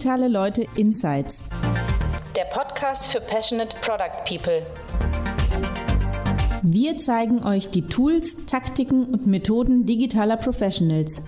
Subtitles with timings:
[0.00, 1.44] Digitale Leute Insights.
[2.34, 4.62] Der Podcast für Passionate Product People.
[6.62, 11.26] Wir zeigen euch die Tools, Taktiken und Methoden digitaler Professionals.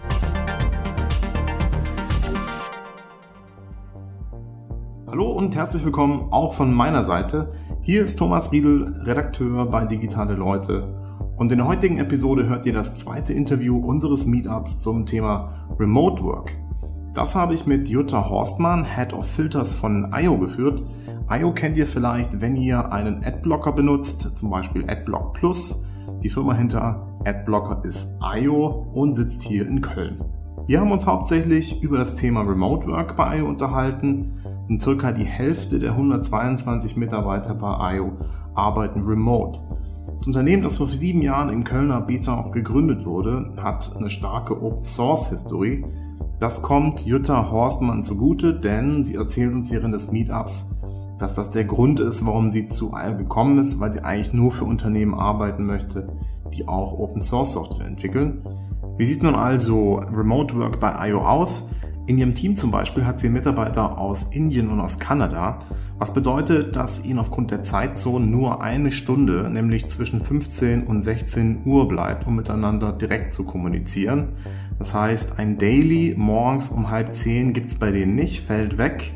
[5.07, 7.53] Hallo und herzlich willkommen auch von meiner Seite.
[7.83, 10.95] Hier ist Thomas Riedel, Redakteur bei Digitale Leute.
[11.37, 16.25] Und in der heutigen Episode hört ihr das zweite Interview unseres Meetups zum Thema Remote
[16.25, 16.55] Work.
[17.15, 20.83] Das habe ich mit Jutta Horstmann, Head of Filters von IO geführt.
[21.29, 25.85] IO kennt ihr vielleicht, wenn ihr einen Adblocker benutzt, zum Beispiel Adblock Plus.
[26.23, 30.25] Die Firma hinter Adblocker ist IO und sitzt hier in Köln.
[30.67, 34.41] Wir haben uns hauptsächlich über das Thema Remote Work bei IO unterhalten.
[34.71, 38.13] In circa die Hälfte der 122 Mitarbeiter bei IO
[38.55, 39.61] arbeiten remote.
[40.15, 44.87] Das Unternehmen, das vor sieben Jahren im Kölner Betahaus gegründet wurde, hat eine starke Open
[44.87, 45.85] Source History
[46.43, 50.73] das kommt Jutta Horstmann zugute, denn sie erzählt uns während des Meetups,
[51.21, 54.51] dass das der Grund ist, warum sie zu IO gekommen ist, weil sie eigentlich nur
[54.51, 56.09] für Unternehmen arbeiten möchte,
[56.53, 58.43] die auch Open Source Software entwickeln.
[58.97, 61.69] Wie sieht nun also Remote Work bei IO aus?
[62.07, 65.61] In ihrem Team zum Beispiel hat sie Mitarbeiter aus Indien und aus Kanada,
[65.99, 71.63] was bedeutet, dass ihnen aufgrund der Zeitzonen nur eine Stunde, nämlich zwischen 15 und 16
[71.65, 74.31] Uhr bleibt, um miteinander direkt zu kommunizieren.
[74.79, 79.13] Das heißt, ein Daily morgens um halb zehn gibt es bei denen nicht, fällt weg,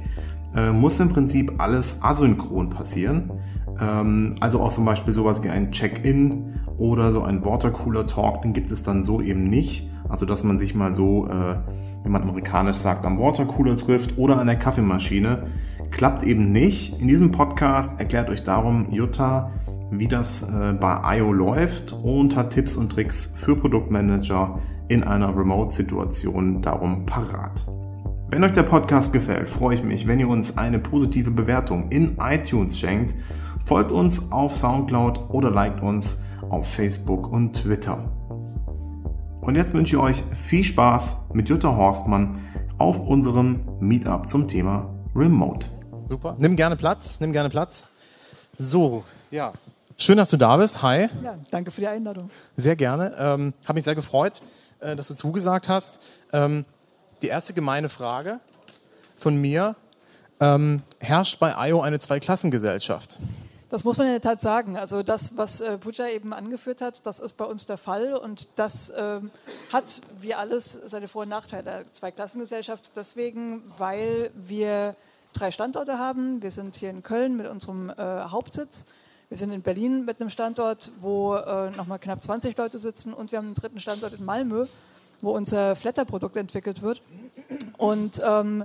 [0.55, 3.31] äh, muss im Prinzip alles asynchron passieren.
[3.81, 8.53] Ähm, also auch zum Beispiel sowas wie ein Check-in oder so ein Watercooler Talk, den
[8.53, 9.89] gibt es dann so eben nicht.
[10.09, 11.57] Also dass man sich mal so, äh,
[12.03, 15.49] wenn man amerikanisch sagt, am Watercooler trifft oder an der Kaffeemaschine.
[15.91, 17.01] Klappt eben nicht.
[17.01, 19.51] In diesem Podcast erklärt euch darum Jutta,
[19.91, 25.37] wie das äh, bei IO läuft und hat Tipps und Tricks für Produktmanager in einer
[25.37, 27.67] Remote-Situation darum parat.
[28.29, 32.17] Wenn euch der Podcast gefällt, freue ich mich, wenn ihr uns eine positive Bewertung in
[32.19, 33.15] iTunes schenkt,
[33.65, 38.11] folgt uns auf SoundCloud oder liked uns auf Facebook und Twitter.
[39.41, 42.39] Und jetzt wünsche ich euch viel Spaß mit Jutta Horstmann
[42.79, 45.69] auf unserem Meetup zum Thema Remote.
[46.09, 46.37] Super.
[46.39, 47.87] Nimm gerne Platz, nimm gerne Platz.
[48.59, 49.53] So, ja.
[49.99, 50.83] Schön, dass du da bist.
[50.83, 51.09] Hi.
[51.23, 52.29] Ja, danke für die Einladung.
[52.57, 53.15] Sehr gerne.
[53.19, 54.43] Ähm, Habe mich sehr gefreut.
[54.81, 55.99] Äh, dass du zugesagt hast.
[56.33, 56.65] Ähm,
[57.23, 58.41] die erste gemeine Frage
[59.17, 59.75] von mir.
[60.39, 63.19] Ähm, herrscht bei IO eine Zweiklassengesellschaft?
[63.71, 64.77] Das muss man in der Tat sagen.
[64.77, 68.49] Also das, was äh, Puja eben angeführt hat, das ist bei uns der Fall und
[68.57, 69.31] das ähm,
[69.73, 71.87] hat wie alles seine Vor- und Nachteile.
[71.93, 74.95] Zweiklassengesellschaft deswegen, weil wir
[75.33, 76.43] drei Standorte haben.
[76.43, 78.85] Wir sind hier in Köln mit unserem äh, Hauptsitz.
[79.29, 83.33] Wir sind in Berlin mit einem Standort, wo äh, nochmal knapp 20 Leute sitzen und
[83.33, 84.67] wir haben einen dritten Standort in Malmö,
[85.21, 87.03] wo unser Flatter-Produkt entwickelt wird.
[87.77, 88.65] Und ähm,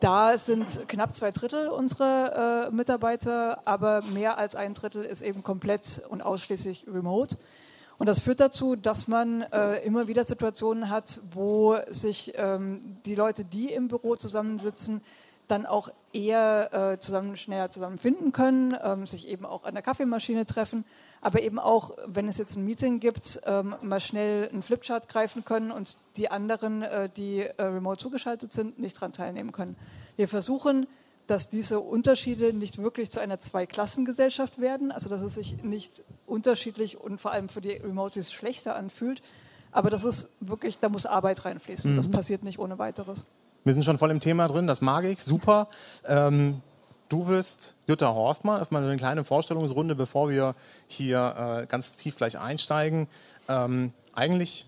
[0.00, 5.42] da sind knapp zwei Drittel unserer äh, Mitarbeiter, aber mehr als ein Drittel ist eben
[5.42, 7.36] komplett und ausschließlich remote.
[7.98, 13.14] Und das führt dazu, dass man äh, immer wieder Situationen hat, wo sich ähm, die
[13.14, 15.02] Leute, die im Büro zusammensitzen,
[15.48, 20.46] dann auch eher äh, zusammen, schneller zusammenfinden können, ähm, sich eben auch an der Kaffeemaschine
[20.46, 20.84] treffen,
[21.20, 25.44] aber eben auch, wenn es jetzt ein Meeting gibt, ähm, mal schnell einen Flipchart greifen
[25.44, 29.76] können und die anderen, äh, die äh, remote zugeschaltet sind, nicht daran teilnehmen können.
[30.16, 30.86] Wir versuchen,
[31.26, 37.00] dass diese Unterschiede nicht wirklich zu einer Zweiklassengesellschaft werden, also dass es sich nicht unterschiedlich
[37.00, 39.22] und vor allem für die Remotes schlechter anfühlt,
[39.72, 41.92] aber das ist wirklich, da muss Arbeit reinfließen.
[41.92, 41.96] Mhm.
[41.96, 43.24] Das passiert nicht ohne weiteres.
[43.64, 45.68] Wir sind schon voll im Thema drin, das mag ich, super.
[46.06, 46.60] Ähm,
[47.08, 50.54] du bist Jutta Horstmann, erstmal eine kleine Vorstellungsrunde, bevor wir
[50.86, 53.08] hier äh, ganz tief gleich einsteigen.
[53.48, 54.66] Ähm, eigentlich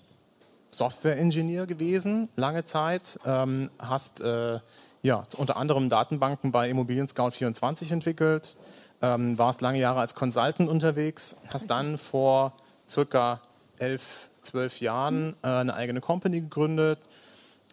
[0.71, 4.61] Software-Ingenieur gewesen, lange Zeit, ähm, hast äh,
[5.03, 8.57] ja, unter anderem Datenbanken bei Immobilien Scout 24 entwickelt,
[9.03, 12.55] ähm, warst lange Jahre als Consultant unterwegs, hast dann vor
[12.89, 13.43] circa
[13.79, 16.99] elf, zwölf Jahren äh, eine eigene Company gegründet,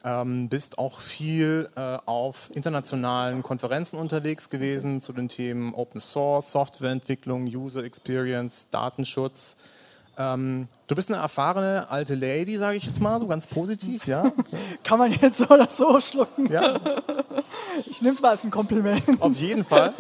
[0.04, 6.52] ähm, bist auch viel äh, auf internationalen Konferenzen unterwegs gewesen zu den Themen Open Source,
[6.52, 9.56] Softwareentwicklung, User Experience, Datenschutz.
[10.18, 14.24] Ähm, du bist eine erfahrene alte Lady, sage ich jetzt mal, so ganz positiv, ja?
[14.84, 16.52] Kann man jetzt so oder so schlucken?
[16.52, 16.80] Ja.
[17.90, 19.04] Ich nehme es mal als ein Kompliment.
[19.20, 19.94] Auf jeden Fall.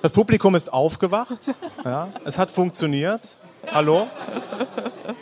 [0.00, 1.54] Das Publikum ist aufgewacht.
[1.84, 3.20] Ja, es hat funktioniert.
[3.70, 4.08] Hallo?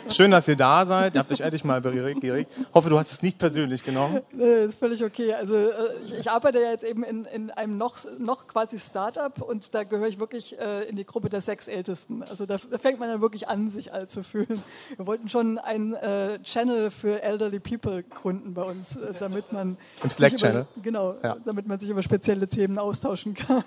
[0.09, 1.15] Schön, dass ihr da seid.
[1.15, 2.51] Ihr habt euch endlich mal geregt.
[2.73, 4.21] Hoffe, du hast es nicht persönlich genommen.
[4.31, 5.33] Nee, ist völlig okay.
[5.33, 5.71] Also äh,
[6.03, 9.83] ich, ich, arbeite ja jetzt eben in, in einem noch, noch quasi Start-up und da
[9.83, 12.23] gehöre ich wirklich äh, in die Gruppe der sechs Ältesten.
[12.23, 14.61] Also da, da, fängt man dann wirklich an, sich alt zu fühlen.
[14.97, 19.77] Wir wollten schon einen äh, Channel für Elderly People gründen bei uns, äh, damit man
[20.03, 20.67] im Slack-Channel.
[20.83, 21.37] Genau, ja.
[21.45, 23.63] damit man sich über spezielle Themen austauschen kann.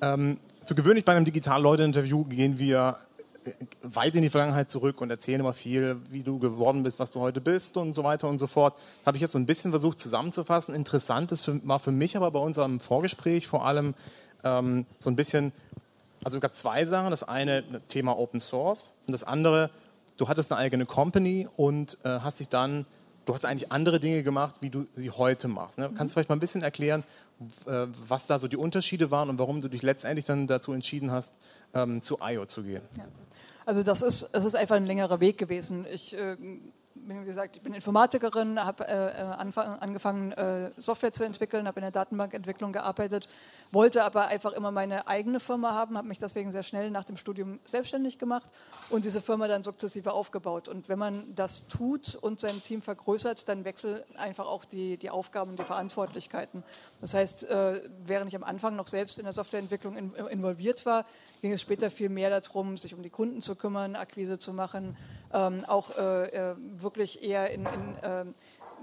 [0.00, 0.38] Ähm,
[0.72, 2.96] für gewöhnlich bei einem Digital-Leute-Interview gehen wir
[3.82, 7.20] weit in die Vergangenheit zurück und erzählen immer viel, wie du geworden bist, was du
[7.20, 8.78] heute bist und so weiter und so fort.
[9.04, 10.74] Habe ich jetzt so ein bisschen versucht zusammenzufassen.
[10.74, 13.92] Interessant ist für, war für mich aber bei unserem Vorgespräch vor allem
[14.44, 15.52] ähm, so ein bisschen,
[16.24, 17.10] also es gab zwei Sachen.
[17.10, 19.68] Das eine Thema Open Source und das andere,
[20.16, 22.86] du hattest eine eigene Company und äh, hast dich dann,
[23.24, 25.78] du hast eigentlich andere Dinge gemacht, wie du sie heute machst.
[25.78, 25.90] Ne?
[25.96, 27.04] Kannst du vielleicht mal ein bisschen erklären,
[27.66, 31.10] äh, was da so die Unterschiede waren und warum du dich letztendlich dann dazu entschieden
[31.10, 31.34] hast,
[31.74, 32.82] ähm, zu IO zu gehen?
[32.96, 33.04] Ja.
[33.64, 35.86] Also das ist, es ist einfach ein längerer Weg gewesen.
[35.92, 36.36] Ich äh,
[37.04, 39.22] wie gesagt, ich bin Informatikerin, habe äh,
[39.80, 43.28] angefangen, äh, Software zu entwickeln, habe in der Datenbankentwicklung gearbeitet,
[43.70, 47.16] wollte aber einfach immer meine eigene Firma haben, habe mich deswegen sehr schnell nach dem
[47.16, 48.50] Studium selbstständig gemacht
[48.90, 50.68] und diese Firma dann sukzessive aufgebaut.
[50.68, 55.10] Und wenn man das tut und sein Team vergrößert, dann wechseln einfach auch die, die
[55.10, 56.62] Aufgaben und die Verantwortlichkeiten.
[57.00, 61.04] Das heißt, äh, während ich am Anfang noch selbst in der Softwareentwicklung in, involviert war,
[61.42, 64.96] ging es später viel mehr darum, sich um die Kunden zu kümmern, Akquise zu machen,
[65.34, 68.24] ähm, auch äh, äh wirklich eher in, in äh,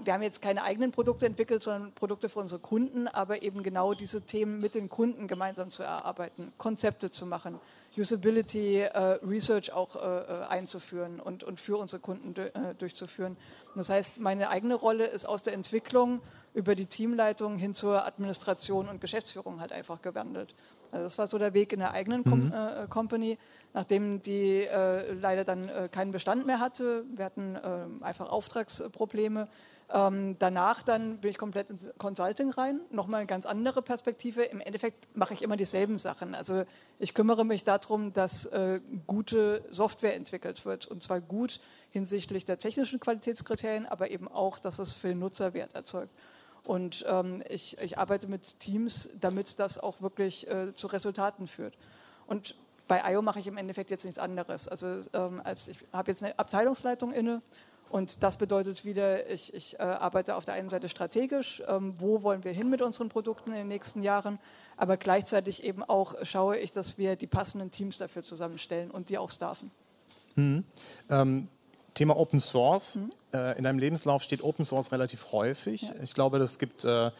[0.04, 3.94] wir haben jetzt keine eigenen Produkte entwickelt, sondern Produkte für unsere Kunden, aber eben genau
[3.94, 7.58] diese Themen mit den Kunden gemeinsam zu erarbeiten, Konzepte zu machen,
[7.96, 12.34] Usability äh, Research auch äh, äh einzuführen und, und für unsere Kunden
[12.78, 13.38] durchzuführen.
[13.74, 16.20] Das heißt, meine eigene Rolle ist aus der Entwicklung
[16.52, 20.54] über die Teamleitung hin zur Administration und Geschäftsführung halt einfach gewandelt.
[20.92, 22.52] Also das war so der Weg in der eigenen Com mhm.
[22.52, 23.38] äh, Company,
[23.72, 27.04] nachdem die äh, leider dann äh, keinen Bestand mehr hatte.
[27.14, 29.48] Wir hatten ähm, einfach Auftragsprobleme.
[29.92, 34.44] Ähm, danach dann bin ich komplett ins Consulting rein, nochmal eine ganz andere Perspektive.
[34.44, 36.36] Im Endeffekt mache ich immer dieselben Sachen.
[36.36, 36.62] Also
[37.00, 41.60] ich kümmere mich darum, dass äh, gute Software entwickelt wird und zwar gut
[41.90, 46.14] hinsichtlich der technischen Qualitätskriterien, aber eben auch, dass es für den Nutzer Wert erzeugt.
[46.64, 51.76] Und ähm, ich, ich, arbeite mit Teams, damit das auch wirklich äh, zu Resultaten führt.
[52.26, 52.54] Und
[52.86, 54.68] bei IO mache ich im Endeffekt jetzt nichts anderes.
[54.68, 57.40] Also ähm, als ich habe jetzt eine Abteilungsleitung inne
[57.90, 62.22] und das bedeutet wieder, ich, ich äh, arbeite auf der einen Seite strategisch, ähm, wo
[62.22, 64.38] wollen wir hin mit unseren Produkten in den nächsten Jahren,
[64.76, 69.18] aber gleichzeitig eben auch schaue ich, dass wir die passenden Teams dafür zusammenstellen und die
[69.18, 69.72] auch staffen.
[70.36, 70.64] Mhm.
[71.08, 71.48] Ähm,
[71.94, 72.96] Thema Open Source.
[72.96, 73.12] Mhm.
[73.32, 75.82] Äh, in deinem Lebenslauf steht Open Source relativ häufig.
[75.82, 75.94] Ja.
[76.02, 77.10] Ich glaube, das gibt, äh,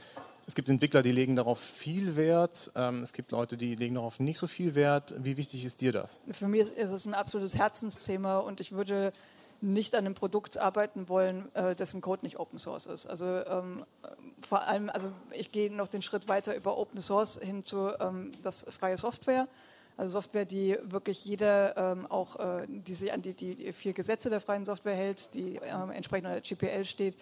[0.46, 2.70] es gibt Entwickler, die legen darauf viel Wert.
[2.74, 5.14] Ähm, es gibt Leute, die legen darauf nicht so viel Wert.
[5.18, 6.20] Wie wichtig ist dir das?
[6.32, 9.12] Für mich ist, ist es ein absolutes Herzensthema und ich würde
[9.60, 13.06] nicht an einem Produkt arbeiten wollen, äh, dessen Code nicht Open Source ist.
[13.06, 13.84] Also ähm,
[14.40, 18.32] vor allem, also ich gehe noch den Schritt weiter über Open Source hin zu ähm,
[18.42, 19.48] das freie Software.
[20.00, 24.30] Also Software, die wirklich jeder ähm, auch, äh, die sich an die, die, vier Gesetze
[24.30, 27.16] der freien Software hält, die äh, entsprechend unter GPL steht,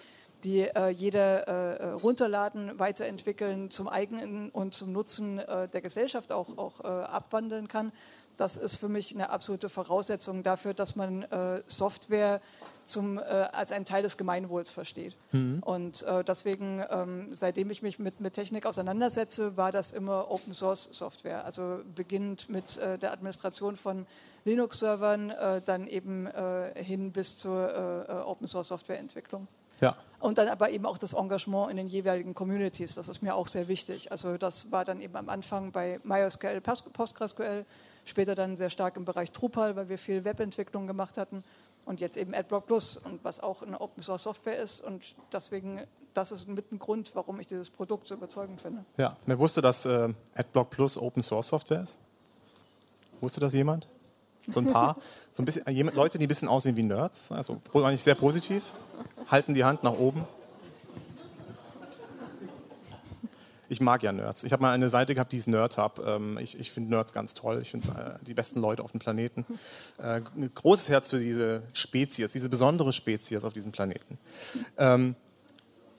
[0.45, 6.31] die äh, jeder äh, äh, runterladen, weiterentwickeln, zum eigenen und zum Nutzen äh, der Gesellschaft
[6.31, 7.91] auch, auch abwandeln kann.
[8.39, 12.41] Das ist für mich eine absolute Voraussetzung dafür, dass man äh, Software
[12.85, 15.17] zum, äh, als einen Teil des Gemeinwohls versteht.
[15.33, 15.61] Mhm.
[15.65, 20.55] Und äh, deswegen, ähm, seitdem ich mich mit, mit Technik auseinandersetze, war das immer Open
[20.55, 21.45] Source Software.
[21.45, 24.07] Also beginnend mit äh, der Administration von
[24.45, 29.49] Linux-Servern, äh, dann eben äh, hin bis zur Open Source Softwareentwicklung.
[29.81, 29.97] Ja.
[30.21, 33.49] Und dann aber eben auch das Engagement in den jeweiligen Communities, das ist mir auch
[33.49, 34.11] sehr wichtig.
[34.13, 37.65] Also das war dann eben am Anfang bei MySQL, PostgreSQL,
[38.09, 41.45] später dann sehr stark im Bereich Drupal, weil wir viel Webentwicklung gemacht hatten
[41.85, 45.83] und jetzt eben AdBlock Plus und was auch eine Open Source Software ist und deswegen
[46.15, 48.85] das ist mit ein Grund, warum ich dieses Produkt so überzeugend finde.
[48.97, 52.01] Ja, mir wusste, dass äh, AdBlock Plus Open Source Software ist.
[53.21, 53.89] Wusste das jemand?
[54.49, 54.97] So ein paar,
[55.33, 58.63] so ein bisschen Leute, die ein bisschen aussehen wie Nerds, also eigentlich sehr positiv,
[59.29, 60.27] halten die Hand nach oben.
[63.69, 64.45] Ich mag ja Nerds.
[64.45, 66.03] Ich habe mal eine Seite gehabt, die ist Nerdhub.
[66.05, 67.61] Ähm, ich ich finde Nerds ganz toll.
[67.63, 69.45] Ich finde äh, die besten Leute auf dem Planeten.
[69.99, 74.17] Äh, ein großes Herz für diese Spezies, diese besondere Spezies auf diesem Planeten.
[74.77, 75.17] Ähm,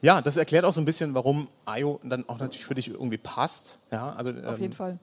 [0.01, 3.17] ja, das erklärt auch so ein bisschen, warum IO dann auch natürlich für dich irgendwie
[3.17, 3.79] passt.
[3.91, 4.99] Ja, also, auf jeden ähm, Fall.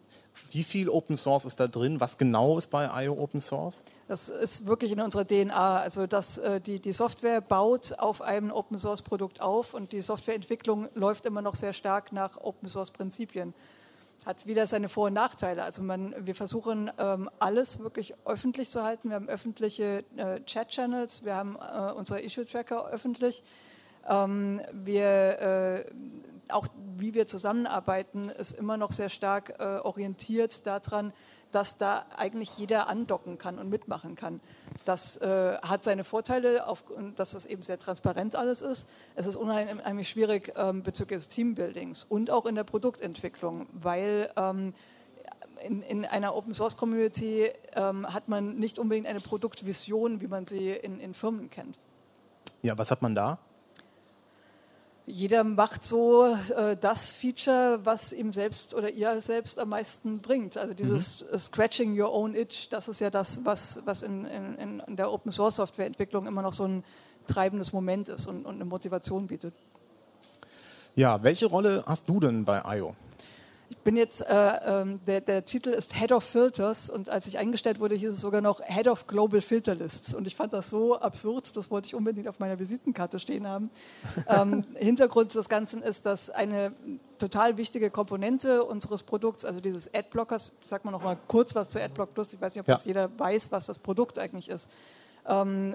[0.51, 2.01] Wie viel Open Source ist da drin?
[2.01, 3.83] Was genau ist bei IO Open Source?
[4.09, 5.79] Das ist wirklich in unserer DNA.
[5.79, 10.03] Also dass äh, die, die Software baut auf einem Open Source Produkt auf und die
[10.03, 13.55] Softwareentwicklung läuft immer noch sehr stark nach Open Source Prinzipien.
[14.25, 15.63] hat wieder seine Vor- und Nachteile.
[15.63, 19.09] Also man, wir versuchen ähm, alles wirklich öffentlich zu halten.
[19.11, 23.43] Wir haben öffentliche äh, Chat-Channels, wir haben äh, unser Issue-Tracker öffentlich.
[24.09, 25.87] Ähm, wir,
[26.51, 31.13] auch wie wir zusammenarbeiten, ist immer noch sehr stark äh, orientiert daran,
[31.53, 34.41] dass da eigentlich jeder andocken kann und mitmachen kann.
[34.85, 36.85] Das äh, hat seine Vorteile, auf,
[37.17, 38.89] dass es eben sehr transparent alles ist.
[39.15, 44.75] Es ist unheimlich schwierig ähm, bezüglich des Teambuildings und auch in der Produktentwicklung, weil ähm,
[45.63, 50.47] in, in, einer Open Source Community ähm, hat man nicht unbedingt eine Produktvision, wie man
[50.47, 51.79] sie in, in Firmen kennt.
[52.63, 53.39] Ja, was hat man da?
[55.07, 60.57] Jeder macht so äh, das Feature, was ihm selbst oder ihr selbst am meisten bringt.
[60.57, 61.39] Also dieses mhm.
[61.39, 65.31] Scratching Your Own Itch, das ist ja das, was, was in, in, in der Open
[65.31, 66.85] Source Software Entwicklung immer noch so ein
[67.29, 69.55] treibendes Moment ist und, und eine Motivation bietet.
[70.97, 72.97] Ja, welche Rolle hast du denn bei IO?
[73.69, 74.33] Ich bin jetzt, äh,
[74.65, 78.21] ähm, der, der, Titel ist Head of Filters und als ich eingestellt wurde, hieß es
[78.21, 80.15] sogar noch Head of Global Filter Lists.
[80.15, 83.71] Und ich fand das so absurd, das wollte ich unbedingt auf meiner Visitenkarte stehen haben.
[84.29, 86.73] ähm, Hintergrund des Ganzen ist, dass eine
[87.19, 91.69] total wichtige Komponente unseres Produkts, also dieses Adblockers, ich sag mal noch mal kurz was
[91.69, 92.75] zu Adblock Plus, ich weiß nicht, ob ja.
[92.75, 94.69] das jeder weiß, was das Produkt eigentlich ist.
[95.27, 95.75] Ähm,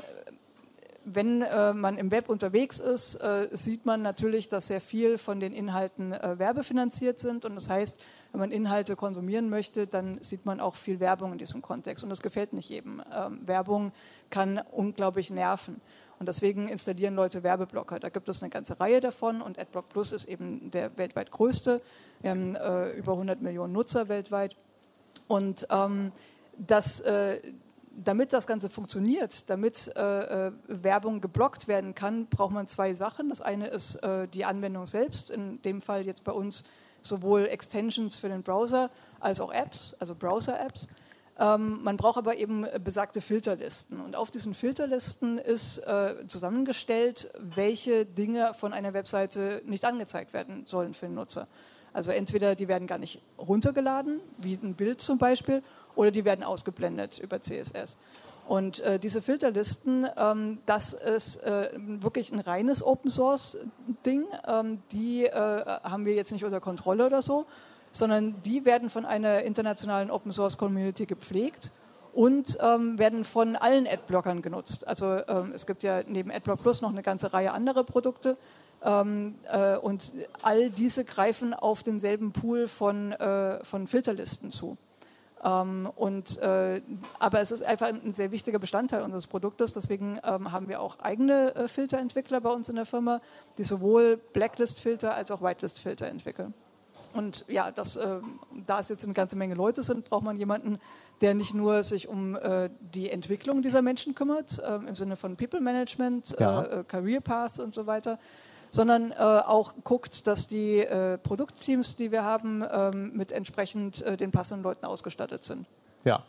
[1.03, 5.39] wenn äh, man im Web unterwegs ist, äh, sieht man natürlich, dass sehr viel von
[5.39, 7.46] den Inhalten äh, werbefinanziert sind.
[7.46, 8.00] Und das heißt,
[8.31, 12.03] wenn man Inhalte konsumieren möchte, dann sieht man auch viel Werbung in diesem Kontext.
[12.03, 13.01] Und das gefällt nicht jedem.
[13.13, 13.91] Ähm, Werbung
[14.29, 15.81] kann unglaublich nerven.
[16.20, 18.00] Und deswegen installieren Leute Werbeblocker.
[18.00, 21.81] Da gibt es eine ganze Reihe davon und AdBlock Plus ist eben der weltweit größte.
[22.22, 24.55] Wir haben äh, über 100 Millionen Nutzer weltweit.
[25.27, 26.12] Und ähm,
[26.60, 27.39] das, äh,
[27.95, 33.29] damit das Ganze funktioniert, damit äh, äh, Werbung geblockt werden kann, braucht man zwei Sachen.
[33.29, 36.63] Das eine ist äh, die Anwendung selbst, in dem Fall jetzt bei uns
[37.01, 40.88] sowohl Extensions für den Browser als auch Apps, also Browser-Apps.
[41.39, 44.00] Ähm, man braucht aber eben besagte Filterlisten.
[44.00, 50.65] Und auf diesen Filterlisten ist äh, zusammengestellt, welche Dinge von einer Webseite nicht angezeigt werden
[50.65, 51.48] sollen für den Nutzer.
[51.93, 55.62] Also entweder die werden gar nicht runtergeladen, wie ein Bild zum Beispiel,
[55.95, 57.98] oder die werden ausgeblendet über CSS.
[58.48, 64.25] Und äh, diese Filterlisten, ähm, das ist äh, wirklich ein reines Open-Source-Ding.
[64.48, 65.31] Ähm, die äh,
[65.83, 67.45] haben wir jetzt nicht unter Kontrolle oder so,
[67.91, 71.71] sondern die werden von einer internationalen Open-Source-Community gepflegt
[72.13, 74.88] und ähm, werden von allen Adblockern genutzt.
[74.88, 78.38] Also ähm, es gibt ja neben AdBlock Plus noch eine ganze Reihe anderer Produkte.
[78.83, 84.77] Ähm, äh, und all diese greifen auf denselben Pool von, äh, von Filterlisten zu.
[85.43, 86.81] Ähm, und, äh,
[87.19, 89.74] aber es ist einfach ein sehr wichtiger Bestandteil unseres Produktes.
[89.74, 93.21] Deswegen ähm, haben wir auch eigene äh, Filterentwickler bei uns in der Firma,
[93.57, 96.53] die sowohl Blacklist-Filter als auch Whitelist-Filter entwickeln.
[97.13, 98.19] Und ja, das, äh,
[98.65, 100.79] da es jetzt eine ganze Menge Leute sind, braucht man jemanden,
[101.19, 105.36] der nicht nur sich um äh, die Entwicklung dieser Menschen kümmert, ähm, im Sinne von
[105.36, 106.63] People Management, ja.
[106.63, 108.17] Äh, Career Paths und so weiter,
[108.72, 114.18] sondern äh, auch guckt, dass die äh, Produktteams, die wir haben, ähm, mit entsprechend äh,
[114.18, 115.68] den passenden Leuten ausgestattet sind.
[116.06, 116.24] Ja.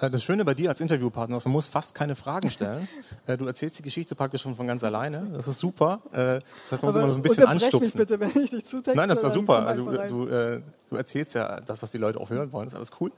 [0.00, 2.88] Äh, das Schöne bei dir als Interviewpartner ist, man muss fast keine Fragen stellen.
[3.26, 5.28] Äh, du erzählst die Geschichte praktisch schon von ganz alleine.
[5.34, 6.00] Das ist super.
[6.12, 7.80] Äh, das heißt, man muss immer so ein bisschen anstupsen.
[7.80, 9.66] Mich bitte, wenn ich dich zutexte, Nein, das ist doch super.
[9.66, 12.64] Also, du, du, du, erzählst ja das, was die Leute auch hören wollen.
[12.64, 13.12] Das ist alles cool.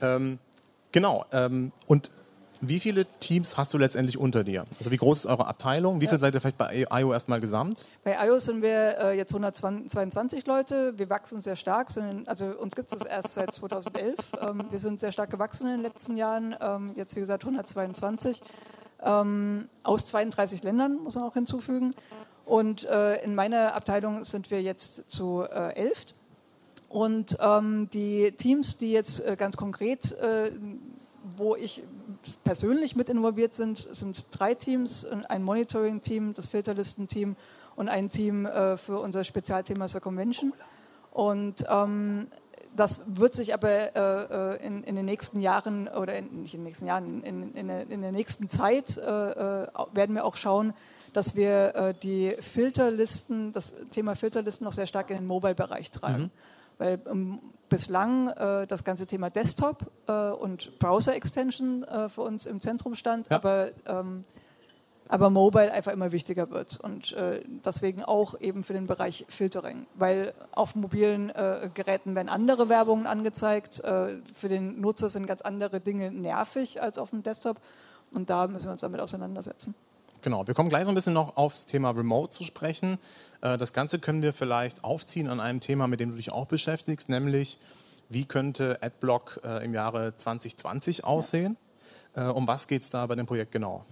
[0.00, 0.38] Ähm,
[0.92, 1.24] genau.
[1.32, 2.12] Ähm, und
[2.60, 4.66] wie viele Teams hast du letztendlich unter dir?
[4.78, 6.00] Also wie groß ist eure Abteilung?
[6.00, 6.18] Wie viel ja.
[6.18, 7.84] seid ihr vielleicht bei IO erstmal gesamt?
[8.04, 10.98] Bei IO sind wir äh, jetzt 122 Leute.
[10.98, 11.90] Wir wachsen sehr stark.
[11.90, 14.14] Sind, also uns gibt es erst seit 2011.
[14.40, 16.56] Ähm, wir sind sehr stark gewachsen in den letzten Jahren.
[16.60, 18.40] Ähm, jetzt wie gesagt 122
[19.02, 21.94] ähm, aus 32 Ländern muss man auch hinzufügen.
[22.44, 26.06] Und äh, in meiner Abteilung sind wir jetzt zu äh, elf.
[26.88, 30.52] Und ähm, die Teams, die jetzt äh, ganz konkret äh,
[31.36, 31.82] wo ich
[32.44, 37.36] persönlich mit involviert sind, sind drei Teams, ein Monitoring-Team, das Filterlisten-Team
[37.76, 40.52] und ein Team äh, für unser Spezialthema Circumvention.
[41.12, 42.28] Und ähm,
[42.76, 46.60] das wird sich aber äh, äh, in, in, den nächsten Jahren oder in, nicht in
[46.60, 50.74] den nächsten Jahren, in, in der, der, nächsten Zeit äh, äh, werden wir auch schauen,
[51.12, 56.24] dass wir äh, die Filterlisten, das Thema Filterlisten noch sehr stark in den Mobile-Bereich tragen.
[56.24, 56.30] Mhm
[56.78, 62.60] weil ähm, bislang äh, das ganze Thema Desktop äh, und Browser-Extension äh, für uns im
[62.60, 63.36] Zentrum stand, ja.
[63.36, 64.24] aber, ähm,
[65.08, 69.86] aber Mobile einfach immer wichtiger wird und äh, deswegen auch eben für den Bereich Filtering,
[69.94, 75.42] weil auf mobilen äh, Geräten werden andere Werbungen angezeigt, äh, für den Nutzer sind ganz
[75.42, 77.60] andere Dinge nervig als auf dem Desktop
[78.12, 79.74] und da müssen wir uns damit auseinandersetzen.
[80.22, 82.98] Genau, wir kommen gleich so ein bisschen noch aufs Thema Remote zu sprechen.
[83.40, 86.46] Äh, das Ganze können wir vielleicht aufziehen an einem Thema, mit dem du dich auch
[86.46, 87.58] beschäftigst, nämlich
[88.08, 91.56] wie könnte AdBlock äh, im Jahre 2020 aussehen?
[92.16, 92.30] Ja.
[92.30, 93.84] Äh, um was geht es da bei dem Projekt genau?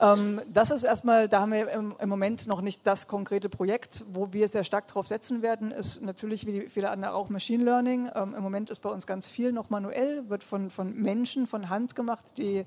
[0.00, 4.04] Ähm, das ist erstmal, da haben wir im, Moment noch nicht das konkrete Projekt.
[4.12, 8.10] Wo wir sehr stark drauf setzen werden, ist natürlich wie viele andere auch Machine Learning.
[8.14, 11.68] Ähm, Im Moment ist bei uns ganz viel noch manuell, wird von, von Menschen von
[11.68, 12.64] Hand gemacht, die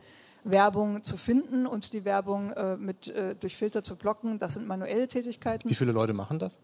[0.51, 4.39] Werbung zu finden und die Werbung äh, mit, äh, durch Filter zu blocken.
[4.39, 5.69] Das sind manuelle Tätigkeiten.
[5.69, 6.59] Wie viele Leute machen das?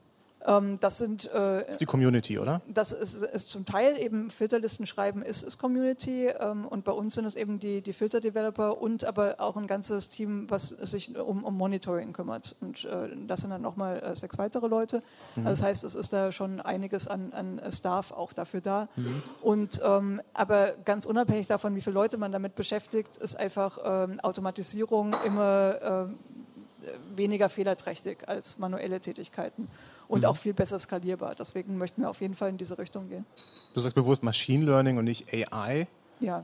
[0.45, 1.31] Ähm, das sind.
[1.33, 2.62] Äh, ist die Community, oder?
[2.67, 6.27] Das ist, ist, zum Teil eben Filterlisten schreiben, ist, ist Community.
[6.27, 10.09] Ähm, und bei uns sind es eben die, die Filter-Developer und aber auch ein ganzes
[10.09, 12.55] Team, was sich um, um Monitoring kümmert.
[12.59, 15.01] Und äh, das sind dann nochmal äh, sechs weitere Leute.
[15.35, 15.47] Mhm.
[15.47, 18.88] Also das heißt, es ist da schon einiges an, an Staff auch dafür da.
[18.95, 19.23] Mhm.
[19.41, 24.19] Und ähm, aber ganz unabhängig davon, wie viele Leute man damit beschäftigt, ist einfach ähm,
[24.19, 26.19] Automatisierung immer ähm,
[27.15, 29.69] weniger fehlerträchtig als manuelle Tätigkeiten
[30.07, 30.25] und mhm.
[30.25, 31.36] auch viel besser skalierbar.
[31.36, 33.25] Deswegen möchten wir auf jeden Fall in diese Richtung gehen.
[33.74, 35.88] Du sagst bewusst Machine Learning und nicht AI.
[36.19, 36.43] Ja.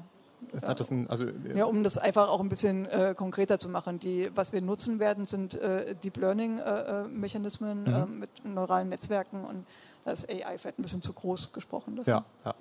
[0.54, 0.70] Ja.
[0.70, 4.00] Ein, also, ja, um das einfach auch ein bisschen äh, konkreter zu machen.
[4.00, 7.96] Die, was wir nutzen werden, sind äh, Deep Learning-Mechanismen äh, mhm.
[7.96, 9.66] Äh, mit neuralen Netzwerken und
[10.06, 12.00] das AI vielleicht ein bisschen zu groß gesprochen.
[12.06, 12.56] Ja, ja,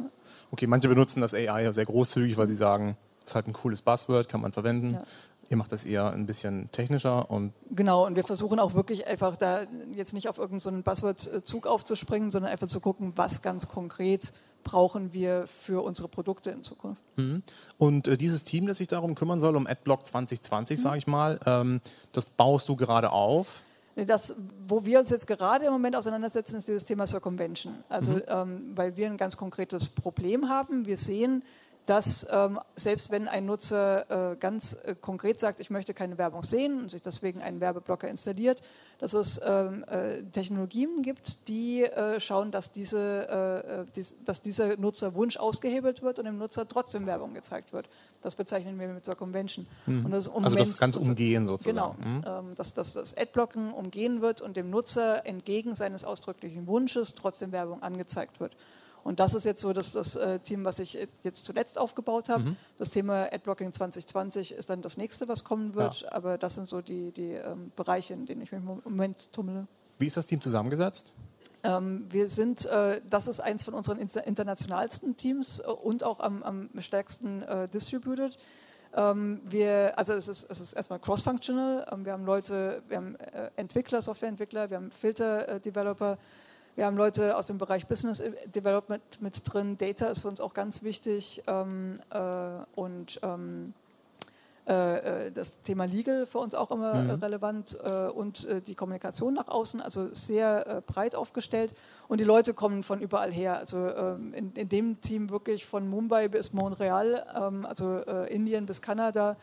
[0.50, 3.80] Okay, manche benutzen das AI sehr großzügig, weil sie sagen, es ist halt ein cooles
[3.82, 4.94] Buzzword, kann man verwenden.
[4.94, 5.04] Ja.
[5.50, 7.52] Ihr macht das eher ein bisschen technischer und.
[7.70, 9.62] Genau, und wir versuchen auch wirklich einfach da
[9.94, 15.12] jetzt nicht auf irgendeinen so Buzzword-Zug aufzuspringen, sondern einfach zu gucken, was ganz konkret brauchen
[15.12, 17.00] wir für unsere Produkte in Zukunft.
[17.16, 17.42] Mhm.
[17.78, 20.82] Und äh, dieses Team, das sich darum kümmern soll, um AdBlock 2020, mhm.
[20.82, 21.80] sage ich mal, ähm,
[22.12, 23.62] das baust du gerade auf?
[23.94, 24.36] Das,
[24.66, 27.74] wo wir uns jetzt gerade im Moment auseinandersetzen, ist dieses Thema Circumvention.
[27.88, 28.22] Also, mhm.
[28.28, 30.86] ähm, weil wir ein ganz konkretes Problem haben.
[30.86, 31.42] Wir sehen,
[31.88, 36.42] dass ähm, selbst wenn ein Nutzer äh, ganz äh, konkret sagt, ich möchte keine Werbung
[36.42, 38.60] sehen und sich deswegen einen Werbeblocker installiert,
[38.98, 44.42] dass es ähm, äh, Technologien gibt, die äh, schauen, dass, diese, äh, äh, dies, dass
[44.42, 47.88] dieser Nutzerwunsch ausgehebelt wird und dem Nutzer trotzdem Werbung gezeigt wird.
[48.20, 49.66] Das bezeichnen wir mit Circumvention.
[49.86, 50.10] Mhm.
[50.10, 51.74] Das also das ganze Umgehen sozusagen.
[51.74, 52.48] Genau, mhm.
[52.50, 57.50] ähm, dass, dass das Adblocken umgehen wird und dem Nutzer entgegen seines ausdrücklichen Wunsches trotzdem
[57.52, 58.54] Werbung angezeigt wird.
[59.08, 62.50] Und das ist jetzt so das, das äh, Team, was ich jetzt zuletzt aufgebaut habe.
[62.50, 62.56] Mhm.
[62.76, 66.02] Das Thema Adblocking 2020 ist dann das nächste, was kommen wird.
[66.02, 66.12] Ja.
[66.12, 69.66] Aber das sind so die, die ähm, Bereiche, in denen ich mich im Moment tummle.
[69.98, 71.14] Wie ist das Team zusammengesetzt?
[71.62, 76.42] Ähm, wir sind, äh, das ist eins von unseren internationalsten Teams äh, und auch am,
[76.42, 78.36] am stärksten äh, distributed.
[78.94, 81.86] Ähm, wir, also es ist, es ist erstmal cross-functional.
[81.90, 86.18] Ähm, wir haben Leute, wir haben äh, Entwickler, Softwareentwickler, wir haben Filter-Developer,
[86.78, 88.22] wir haben Leute aus dem Bereich Business
[88.54, 89.76] Development mit drin.
[89.78, 92.20] Data ist für uns auch ganz wichtig ähm, äh,
[92.76, 93.74] und ähm,
[94.68, 97.10] äh, äh das Thema Legal für uns auch immer mhm.
[97.10, 101.74] relevant äh, und äh, die Kommunikation nach außen, also sehr äh, breit aufgestellt.
[102.06, 103.58] Und die Leute kommen von überall her.
[103.58, 108.80] Also ähm, in, in, dem Team wirklich von Mumbai bis Montreal, ähm, also Indien bis
[108.80, 109.36] Kanada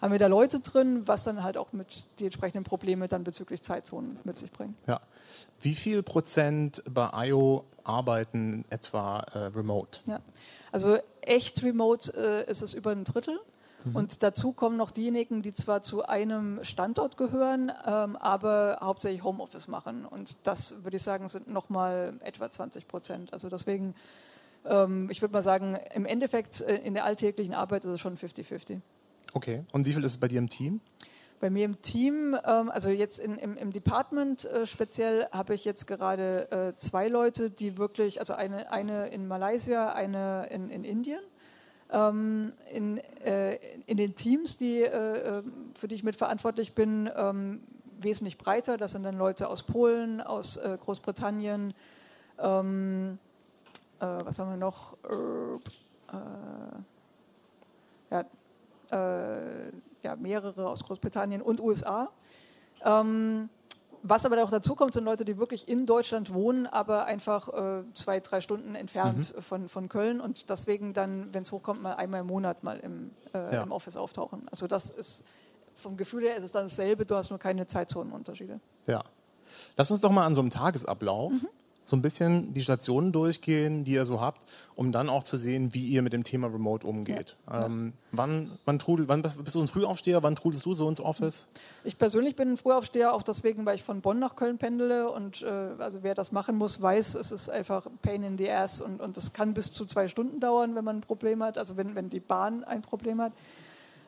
[0.00, 3.62] haben wir da Leute drin, was dann halt auch mit die entsprechenden Probleme dann bezüglich
[3.62, 4.74] Zeitzonen mit sich bringt.
[4.86, 5.00] Ja.
[5.60, 10.00] Wie viel Prozent bei IO arbeiten etwa äh, remote?
[10.06, 10.20] Ja.
[10.72, 13.38] Also echt remote äh, ist es über ein Drittel.
[13.84, 13.96] Mhm.
[13.96, 19.68] Und dazu kommen noch diejenigen, die zwar zu einem Standort gehören, ähm, aber hauptsächlich Homeoffice
[19.68, 20.04] machen.
[20.04, 23.32] Und das würde ich sagen, sind nochmal etwa 20 Prozent.
[23.32, 23.94] Also deswegen,
[24.64, 28.16] ähm, ich würde mal sagen, im Endeffekt äh, in der alltäglichen Arbeit ist es schon
[28.16, 28.80] 50-50.
[29.32, 29.64] Okay.
[29.72, 30.80] Und wie viel ist es bei dir im Team?
[31.40, 35.64] Bei mir im Team, ähm, also jetzt in, im, im Department äh, speziell, habe ich
[35.64, 40.84] jetzt gerade äh, zwei Leute, die wirklich, also eine, eine in Malaysia, eine in, in
[40.84, 41.22] Indien.
[41.92, 45.42] Ähm, in, äh, in den Teams, die, äh, äh,
[45.74, 47.62] für die ich mitverantwortlich bin, ähm,
[47.98, 48.76] wesentlich breiter.
[48.76, 51.74] Das sind dann Leute aus Polen, aus Großbritannien.
[52.38, 53.18] Ähm,
[53.98, 54.96] was haben wir noch?
[58.10, 58.24] ja,
[58.90, 62.10] ja, mehrere aus Großbritannien und USA.
[62.84, 63.48] Ähm,
[64.02, 67.82] was aber auch dazu kommt, sind Leute, die wirklich in Deutschland wohnen, aber einfach äh,
[67.94, 69.42] zwei, drei Stunden entfernt mhm.
[69.42, 73.10] von, von Köln und deswegen dann, wenn es hochkommt, mal einmal im Monat mal im,
[73.34, 73.62] äh, ja.
[73.62, 74.48] im Office auftauchen.
[74.50, 75.22] Also das ist
[75.76, 78.60] vom Gefühl her ist es dann dasselbe, du hast nur keine Zeitzonenunterschiede.
[78.86, 79.02] Ja.
[79.76, 81.48] Lass uns doch mal an so einem Tagesablauf mhm
[81.90, 85.74] so ein bisschen die Stationen durchgehen, die ihr so habt, um dann auch zu sehen,
[85.74, 87.36] wie ihr mit dem Thema Remote umgeht.
[87.48, 87.66] Ja.
[87.66, 90.22] Ähm, wann, wann, trudel, wann bist du ein Frühaufsteher?
[90.22, 91.48] Wann trudelst du so ins Office?
[91.82, 95.10] Ich persönlich bin ein Frühaufsteher, auch deswegen, weil ich von Bonn nach Köln pendele.
[95.10, 95.48] Und äh,
[95.78, 99.16] also wer das machen muss, weiß, es ist einfach Pain in the Ass und, und
[99.16, 102.08] das kann bis zu zwei Stunden dauern, wenn man ein Problem hat, also wenn, wenn
[102.08, 103.32] die Bahn ein Problem hat.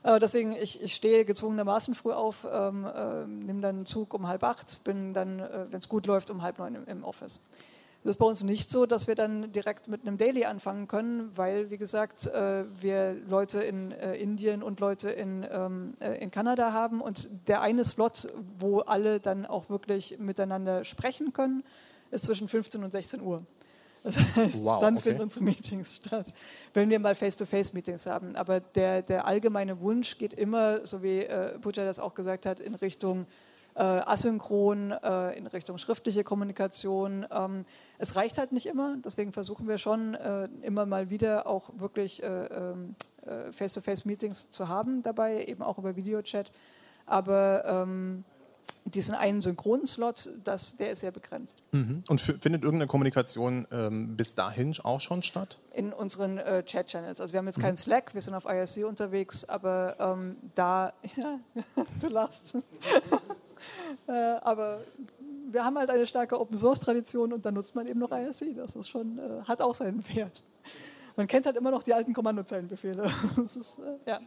[0.05, 4.27] Äh, deswegen, ich, ich stehe gezwungenermaßen früh auf, ähm, äh, nehme dann einen Zug um
[4.27, 7.40] halb acht, bin dann, äh, wenn es gut läuft, um halb neun im, im Office.
[8.04, 11.30] Es ist bei uns nicht so, dass wir dann direkt mit einem Daily anfangen können,
[11.36, 16.32] weil, wie gesagt, äh, wir Leute in äh, Indien und Leute in, ähm, äh, in
[16.32, 21.62] Kanada haben und der eine Slot, wo alle dann auch wirklich miteinander sprechen können,
[22.10, 23.44] ist zwischen 15 und 16 Uhr.
[24.04, 25.10] Das heißt, Wow, dann okay.
[25.10, 26.34] finden unsere Meetings statt,
[26.74, 28.34] wenn wir mal Face-to-Face-Meetings haben.
[28.34, 32.58] Aber der, der allgemeine Wunsch geht immer, so wie äh, Puja das auch gesagt hat,
[32.58, 33.26] in Richtung
[33.80, 37.26] asynchron, äh, in Richtung schriftliche Kommunikation.
[37.32, 37.64] Ähm,
[37.98, 42.22] es reicht halt nicht immer, deswegen versuchen wir schon äh, immer mal wieder auch wirklich
[42.22, 42.94] äh, ähm,
[43.26, 46.52] äh, Face-to-Face-Meetings zu haben dabei, eben auch über Videochat.
[47.06, 48.24] Aber ähm,
[48.85, 51.62] diesen einen Synchronslot, das, der ist sehr begrenzt.
[51.72, 52.02] Mhm.
[52.08, 55.58] Und findet irgendeine Kommunikation ähm, bis dahin auch schon statt?
[55.74, 57.20] in unseren äh, Chat-Channels.
[57.20, 61.38] Also wir haben jetzt keinen Slack, wir sind auf IRC unterwegs, aber ähm, da, ja,
[62.00, 62.54] du lachst.
[64.07, 64.81] Äh, aber
[65.51, 68.57] wir haben halt eine starke Open-Source-Tradition und da nutzt man eben noch IRC.
[68.57, 70.42] Das ist schon, äh, hat auch seinen Wert.
[71.16, 73.11] Man kennt halt immer noch die alten Kommandozeilenbefehle.
[73.37, 74.20] Das ist, äh, ja.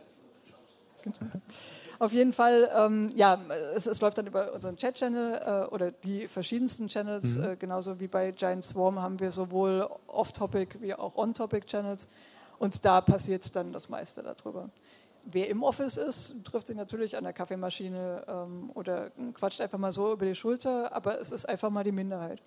[1.98, 3.40] Auf jeden Fall, ähm, ja,
[3.76, 7.38] es, es läuft dann über unseren Chat-Channel äh, oder die verschiedensten Channels.
[7.38, 12.10] Äh, genauso wie bei Giant Swarm haben wir sowohl Off-Topic wie auch On-Topic-Channels.
[12.60, 14.70] Und da passiert dann das meiste darüber.
[15.26, 19.92] Wer im Office ist, trifft sich natürlich an der Kaffeemaschine ähm, oder quatscht einfach mal
[19.92, 22.42] so über die Schulter, aber es ist einfach mal die Minderheit.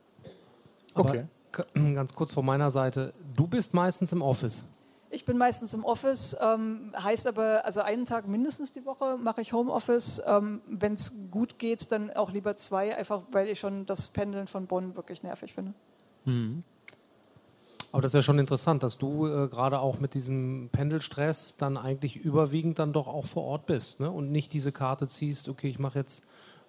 [0.94, 1.26] Aber Okay.
[1.52, 1.64] k-
[1.94, 4.64] ganz kurz von meiner Seite, du bist meistens im Office.
[5.10, 9.40] Ich bin meistens im Office, ähm, heißt aber, also einen Tag mindestens die Woche mache
[9.40, 10.20] ich Homeoffice.
[10.26, 14.46] Ähm, Wenn es gut geht, dann auch lieber zwei, einfach weil ich schon das Pendeln
[14.46, 15.72] von Bonn wirklich nervig finde.
[17.92, 21.77] Aber das ist ja schon interessant, dass du äh, gerade auch mit diesem Pendelstress dann
[21.77, 24.11] eigentlich überwiegend dann doch auch vor Ort bist ne?
[24.11, 26.24] und nicht diese Karte ziehst, okay, ich mache jetzt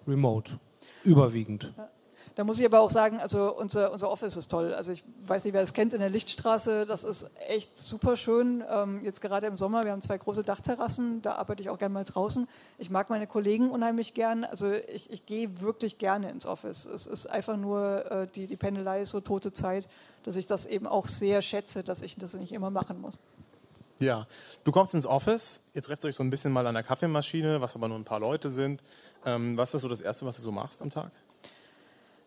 [0.06, 0.58] Remote.
[1.04, 1.74] Überwiegend.
[2.36, 4.72] Da muss ich aber auch sagen, also unser, unser Office ist toll.
[4.72, 8.64] Also ich weiß nicht, wer es kennt in der Lichtstraße, das ist echt super schön.
[8.70, 11.92] Ähm, jetzt gerade im Sommer, wir haben zwei große Dachterrassen, da arbeite ich auch gerne
[11.92, 12.48] mal draußen.
[12.78, 14.44] Ich mag meine Kollegen unheimlich gern.
[14.44, 16.86] Also ich, ich gehe wirklich gerne ins Office.
[16.86, 19.88] Es ist einfach nur äh, die, die Pendelei ist so tote Zeit,
[20.22, 23.14] dass ich das eben auch sehr schätze, dass ich das nicht immer machen muss.
[23.98, 24.26] Ja,
[24.64, 27.76] du kommst ins Office, ihr trefft euch so ein bisschen mal an der Kaffeemaschine, was
[27.76, 28.82] aber nur ein paar Leute sind.
[29.26, 31.12] Ähm, was ist so das Erste, was du so machst am Tag?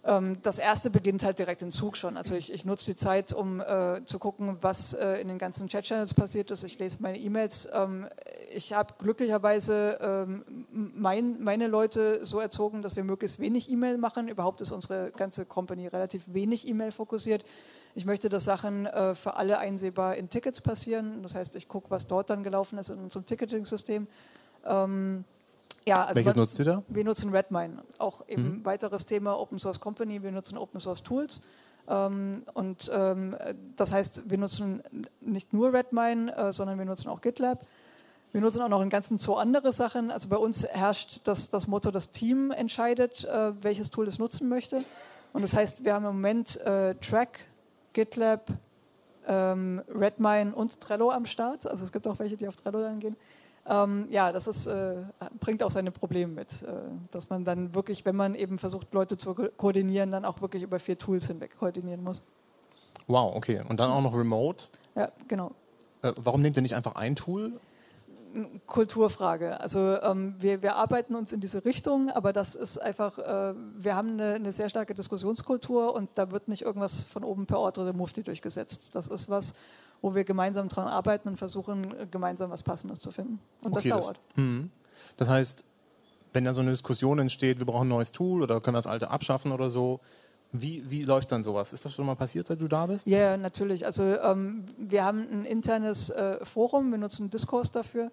[0.06, 2.18] Ähm, das erste beginnt halt direkt im Zug schon.
[2.18, 5.70] Also ich, ich nutze die Zeit, um äh, zu gucken, was äh, in den ganzen
[5.70, 6.64] Chat-Channels passiert ist.
[6.64, 7.70] Ich lese meine E-Mails.
[7.74, 8.08] Ähm,
[8.54, 14.28] ich habe glücklicherweise ähm, mein, meine Leute so erzogen, dass wir möglichst wenig E-Mail machen.
[14.28, 17.46] Überhaupt ist unsere ganze Company relativ wenig E-Mail fokussiert.
[17.96, 21.24] Ich möchte, dass Sachen äh, für alle einsehbar in Tickets passieren.
[21.24, 24.08] Das heißt, ich gucke, was dort dann gelaufen ist in unserem Ticketing-System.
[24.66, 25.24] Ähm,
[25.86, 26.84] ja, also Welches nutzt ihr da?
[26.88, 30.24] wir nutzen Redmine, auch eben weiteres Thema Open Source Company.
[30.24, 31.42] Wir nutzen Open Source Tools.
[31.88, 33.36] Ähm, und ähm,
[33.76, 34.84] das heißt, wir nutzen
[35.22, 37.66] nicht nur Redmine, äh, sondern wir nutzen auch GitLab.
[38.32, 40.10] Wir nutzen auch noch einen ganzen Zoo andere Sachen.
[40.10, 44.50] Also bei uns herrscht das, das Motto, das Team entscheidet, äh, welches Tool es nutzen
[44.50, 44.84] möchte.
[45.34, 47.40] Und das heißt, wir haben im Moment äh, Track,
[47.94, 48.52] GitLab,
[49.28, 51.68] ähm, Redmine und Trello am Start.
[51.68, 53.16] Also es gibt auch welche, die auf Trello dann gehen.
[53.66, 54.96] Ähm, ja, das ist, äh,
[55.40, 56.68] bringt auch seine Probleme mit, äh,
[57.12, 60.64] dass man dann wirklich, wenn man eben versucht, Leute zu ko koordinieren, dann auch wirklich
[60.64, 62.22] über vier Tools hinweg koordinieren muss.
[63.08, 63.62] Wow, okay.
[63.68, 64.66] Und dann auch noch Remote.
[64.96, 65.52] Ja, genau.
[66.02, 67.54] Äh, warum nehmt ihr nicht einfach ein Tool?
[68.66, 69.60] Kulturfrage.
[69.62, 73.96] Also ähm, wir, wir arbeiten uns in diese Richtung, aber das ist einfach, äh, wir
[73.96, 77.84] haben eine, eine sehr starke Diskussionskultur und da wird nicht irgendwas von oben per Ordre
[77.86, 78.90] der Mufti durchgesetzt.
[78.94, 79.54] Das ist was,
[80.04, 83.40] wo wir gemeinsam dran arbeiten und versuchen, gemeinsam was Passendes zu finden.
[83.64, 84.20] Und Okay, das das- dauert.
[84.36, 84.70] Mhm.
[85.18, 85.64] Das heißt,
[86.34, 88.88] wenn da so eine Diskussion entsteht, wir brauchen ein neues Tool oder können wir das
[88.88, 90.00] alte abschaffen oder so,
[90.52, 91.74] wie, wie läuft dann sowas?
[91.74, 93.08] Ist das schon mal passiert, seit du da bist?
[93.08, 93.86] Ja, ja, natürlich.
[93.86, 98.12] Also ähm, wir haben ein internes äh, Forum, wir nutzen Discourse dafür.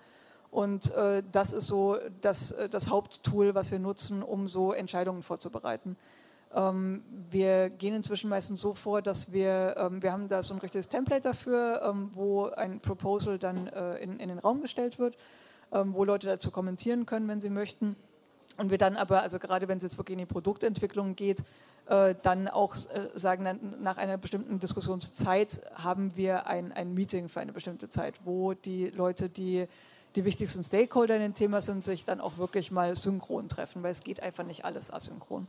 [0.51, 5.23] Und äh, das ist so das, äh, das Haupttool, was wir nutzen, um so Entscheidungen
[5.23, 5.97] vorzubereiten.
[6.55, 10.61] Ähm, wir gehen inzwischen meistens so vor, dass wir, ähm, wir haben da so ein
[10.61, 15.17] richtiges Template dafür, ähm, wo ein Proposal dann äh, in, in den Raum gestellt wird,
[15.73, 17.95] ähm, wo Leute dazu kommentieren können, wenn sie möchten.
[18.57, 21.45] Und wir dann aber, also gerade wenn es jetzt wirklich in die Produktentwicklung geht,
[21.87, 27.29] äh, dann auch äh, sagen, dann nach einer bestimmten Diskussionszeit haben wir ein, ein Meeting
[27.29, 29.67] für eine bestimmte Zeit, wo die Leute, die
[30.17, 33.93] die wichtigsten Stakeholder in dem Thema sind, sich dann auch wirklich mal synchron treffen, weil
[33.93, 35.47] es geht einfach nicht alles asynchron.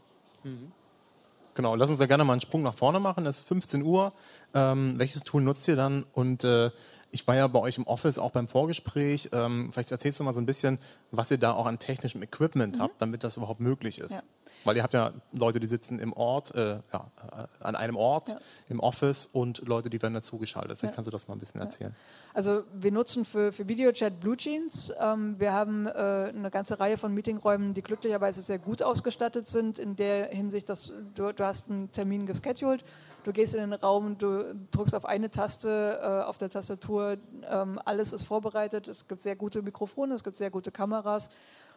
[1.61, 3.23] Genau, lass uns da gerne mal einen Sprung nach vorne machen.
[3.27, 4.13] Es ist 15 Uhr.
[4.55, 6.03] Ähm, welches Tool nutzt ihr dann?
[6.11, 6.71] Und äh,
[7.11, 9.29] ich war ja bei euch im Office auch beim Vorgespräch.
[9.31, 10.79] Ähm, vielleicht erzählst du mal so ein bisschen,
[11.11, 12.81] was ihr da auch an technischem Equipment Mhm.
[12.81, 14.09] habt, damit das überhaupt möglich ist.
[14.11, 14.21] Ja.
[14.63, 18.29] Weil ihr habt ja Leute, die sitzen im Ort, äh, ja, äh, an einem Ort,
[18.29, 18.37] Ja.
[18.69, 20.77] im Office und Leute, die werden dazugeschaltet.
[20.79, 20.95] Vielleicht Ja.
[20.95, 21.95] kannst du das mal ein bisschen erzählen.
[22.33, 24.93] Also wir nutzen für, für Videochat Blue Jeans.
[24.99, 29.79] Ähm, wir haben äh, eine ganze Reihe von Meetingräumen, die glücklicherweise sehr gut ausgestattet sind,
[29.79, 32.83] in der Hinsicht, dass du, du hast einen Termin gescheduled,
[33.23, 37.17] du gehst in den Raum, du drückst auf eine Taste äh, auf der Tastatur,
[37.49, 41.29] ähm, alles ist vorbereitet, es gibt sehr gute Mikrofone, es gibt sehr gute Kameras.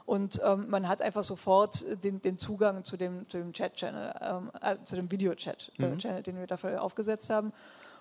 [0.06, 4.50] Und ähm, man hat einfach sofort den, den Zugang zu dem, zu dem Chat-Channel, ähm,
[4.60, 7.52] äh, zu dem Video-Chat-Channel, den wir dafür aufgesetzt haben.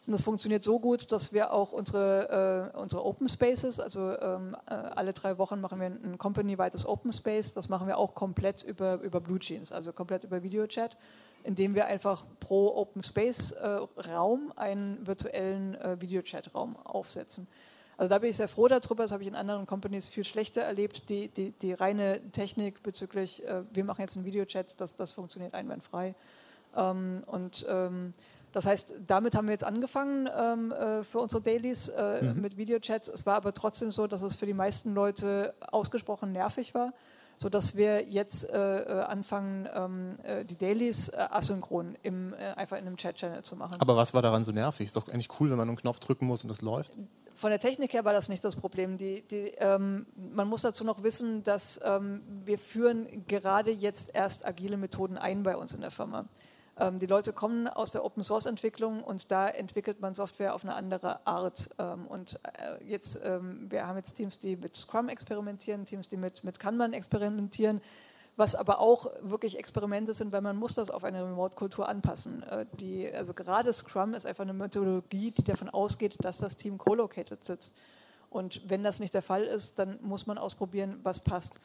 [0.06, 4.54] Und das funktioniert so gut, dass wir auch unsere, äh, unsere Open Spaces, also ähm,
[4.70, 8.64] äh, alle drei Wochen machen wir ein company-weites Open Space, das machen wir auch komplett
[8.64, 10.98] über, über Blue Jeans, also komplett über Videochat,
[11.46, 17.48] indem wir einfach pro Open Space äh, Raum einen virtuellen äh, Videochat-Raum aufsetzen.
[17.98, 20.62] Also da bin ich sehr froh darüber, das habe ich in anderen Companies viel schlechter
[20.62, 21.10] erlebt.
[21.10, 25.54] Die, die, die reine Technik bezüglich, äh, wir machen jetzt einen Videochat, das, das funktioniert
[25.54, 26.16] einwandfrei.
[26.76, 28.14] Ähm, und ähm,
[28.52, 33.08] das heißt, damit haben wir jetzt angefangen ähm, äh, für unsere Dailies äh, mit Videochats.
[33.08, 36.94] Es war aber trotzdem so, dass es für die meisten Leute ausgesprochen nervig war,
[37.44, 42.78] sodass wir jetzt äh, äh, anfangen, ähm, äh, die Dailies äh, asynchron im, äh, einfach
[42.78, 43.76] in einem Chat-Channel zu machen.
[43.80, 44.86] Aber was war daran so nervig?
[44.86, 46.98] Ist doch eigentlich cool, wenn man einen Knopf drücken muss und das läuft.
[47.36, 48.98] Von der Technik her war das nicht das Problem.
[48.98, 54.46] Die, die, ähm, man muss dazu noch wissen, dass ähm, wir führen gerade jetzt erst
[54.46, 56.26] agile Methoden ein bei uns in der Firma.
[56.80, 60.64] Ähm, die Leute kommen aus der Open Source Entwicklung und da entwickelt man Software auf
[60.64, 61.70] eine andere Art.
[61.78, 66.18] Ähm, und äh, jetzt, ähm, wir haben jetzt Teams, die mit Scrum experimentieren, Teams, die
[66.18, 67.82] mit, mit Kanban experimentieren,
[68.36, 72.42] was aber auch wirklich Experimente sind, weil man muss das auf eine Remote-Kultur anpassen.
[72.44, 76.80] Äh, die, also gerade Scrum ist einfach eine Methodologie, die davon ausgeht, dass das Team
[76.80, 77.76] co-located sitzt.
[78.32, 81.60] Und wenn das nicht der Fall ist, dann muss man ausprobieren, was passt.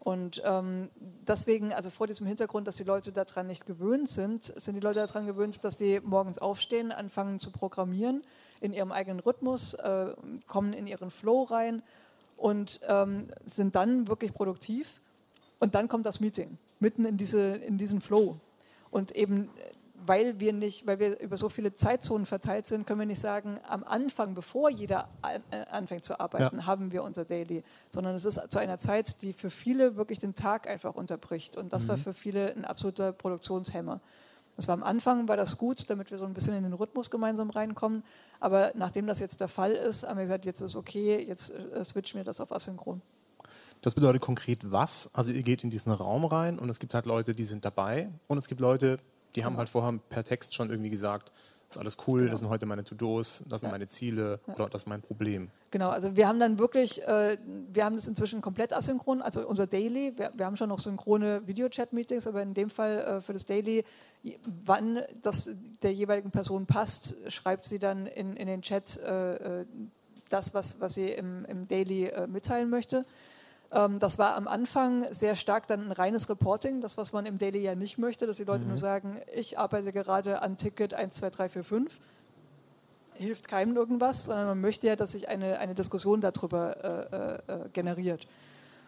[0.00, 0.88] Und ähm,
[1.28, 5.00] deswegen, also vor diesem Hintergrund, dass die Leute daran nicht gewöhnt sind, sind die Leute
[5.00, 8.22] daran gewöhnt, dass die morgens aufstehen, anfangen zu programmieren
[8.60, 10.14] in ihrem eigenen Rhythmus, äh,
[10.46, 11.82] kommen in ihren Flow rein
[12.36, 15.00] und ähm, sind dann wirklich produktiv.
[15.58, 18.40] Und dann kommt das Meeting, mitten in, diese, in diesen Flow.
[18.90, 19.50] Und eben,
[20.10, 23.60] weil wir nicht, weil wir über so viele Zeitzonen verteilt sind, können wir nicht sagen,
[23.68, 25.08] am Anfang, bevor jeder
[25.52, 26.66] äh, anfängt zu arbeiten, Ja.
[26.66, 30.34] haben wir unser Daily, sondern es ist zu einer Zeit, die für viele wirklich den
[30.34, 31.56] Tag einfach unterbricht.
[31.56, 34.00] Und das war für viele ein absoluter Produktionshemmer.
[34.56, 37.08] Das war am Anfang, war das gut, damit wir so ein bisschen in den Rhythmus
[37.12, 38.02] gemeinsam reinkommen.
[38.40, 41.84] Aber nachdem das jetzt der Fall ist, haben wir gesagt, jetzt ist okay, jetzt äh,
[41.84, 43.00] switchen wir das auf asynchron.
[43.80, 45.08] Das bedeutet konkret was?
[45.12, 48.10] Also ihr geht in diesen Raum rein und es gibt halt Leute, die sind dabei
[48.26, 48.98] und es gibt Leute,
[49.36, 51.32] die haben halt vorher per Text schon irgendwie gesagt,
[51.70, 54.82] das ist alles cool, das sind heute meine To-Dos, das sind meine Ziele oder das
[54.82, 55.50] ist mein Problem.
[55.70, 57.38] Genau, also wir haben dann wirklich, äh,
[57.72, 61.46] wir haben das inzwischen komplett asynchron, also unser Daily, wir, wir haben schon noch synchrone
[61.46, 63.84] Videochat-Meetings, aber in dem Fall äh, für das Daily,
[64.64, 65.50] wann das
[65.82, 69.66] der jeweiligen Person passt, schreibt sie dann in, in den Chat äh, äh,
[70.28, 73.06] das, was, was sie im, im Daily äh, mitteilen möchte.
[73.72, 77.38] Ähm, das war am Anfang sehr stark dann ein reines Reporting, das, was man im
[77.38, 81.14] Daily ja nicht möchte, dass die Leute nur sagen, ich arbeite gerade an Ticket 1,
[81.14, 82.00] 2, 3, 4, 5
[83.20, 87.68] hilft keinem irgendwas, sondern man möchte ja, dass sich eine, eine Diskussion darüber äh, äh,
[87.74, 88.26] generiert.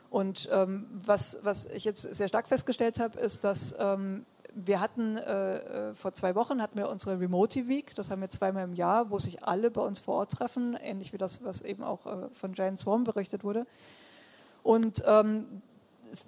[0.08, 5.16] Und ähm, was, was ich jetzt sehr stark festgestellt habe, ist, dass ähm, wir hatten
[5.16, 8.74] äh, äh, vor zwei Wochen hatten wir unsere Remote Week, das haben wir zweimal im
[8.74, 12.06] Jahr, wo sich alle bei uns vor Ort treffen, ähnlich wie das, was eben auch
[12.06, 13.66] äh, von Giant Swarm berichtet wurde.
[14.62, 15.46] Und ähm,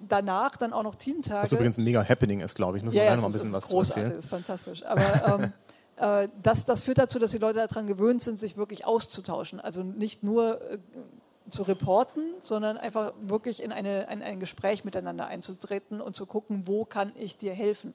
[0.07, 1.43] danach dann auch noch Teamtage.
[1.43, 2.83] Was übrigens ein mega Happening ist, glaube ich.
[2.83, 4.15] Muss man Ja, ja, noch mal ein bisschen ist was zu großartig, erzählen.
[4.15, 4.85] Das ist fantastisch.
[4.85, 5.39] Aber
[5.97, 9.59] ähm, äh, das, das führt dazu, dass die Leute daran gewöhnt sind, sich wirklich auszutauschen.
[9.59, 10.77] Also nicht nur äh,
[11.49, 16.63] zu reporten, sondern einfach wirklich in, eine, in ein Gespräch miteinander einzutreten und zu gucken,
[16.65, 17.93] wo kann ich dir helfen.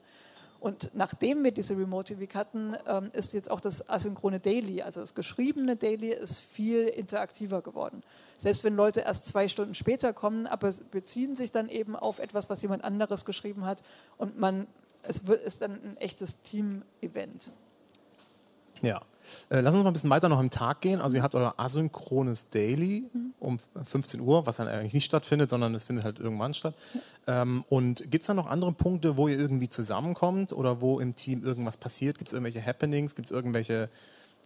[0.61, 4.99] Und nachdem wir diese Remote Week hatten, ähm, ist jetzt auch das asynchrone Daily, also
[5.01, 8.03] das geschriebene Daily, ist viel interaktiver geworden.
[8.37, 12.47] Selbst wenn Leute erst zwei Stunden später kommen, aber beziehen sich dann eben auf etwas,
[12.51, 13.81] was jemand anderes geschrieben hat
[14.19, 14.67] und man,
[15.01, 17.49] es ist dann ein echtes Team-Event.
[18.83, 19.01] Ja.
[19.49, 21.01] Äh, lass uns mal ein bisschen weiter noch im Tag gehen.
[21.01, 25.73] Also ihr habt euer asynchrones Daily um 15 Uhr, was dann eigentlich nicht stattfindet, sondern
[25.75, 26.75] es findet halt irgendwann statt.
[27.27, 31.15] Ähm, und gibt es da noch andere Punkte, wo ihr irgendwie zusammenkommt oder wo im
[31.15, 32.17] Team irgendwas passiert?
[32.17, 33.15] Gibt es irgendwelche Happenings?
[33.15, 33.89] Gibt es irgendwelche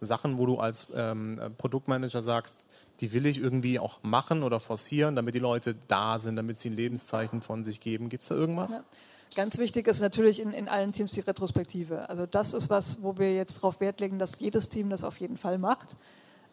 [0.00, 2.66] Sachen, wo du als ähm, äh, Produktmanager sagst,
[3.00, 6.70] die will ich irgendwie auch machen oder forcieren, damit die Leute da sind, damit sie
[6.70, 8.08] ein Lebenszeichen von sich geben?
[8.08, 8.72] Gibt es da irgendwas?
[8.72, 8.84] Ja.
[9.34, 12.08] Ganz wichtig ist natürlich in, in allen Teams die Retrospektive.
[12.08, 15.18] Also das ist was, wo wir jetzt darauf Wert legen, dass jedes Team das auf
[15.18, 15.96] jeden Fall macht.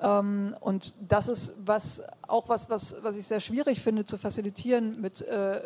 [0.02, 5.00] Ähm, und das ist was, auch was, was, was ich sehr schwierig finde zu facilitieren,
[5.00, 5.62] mit, äh,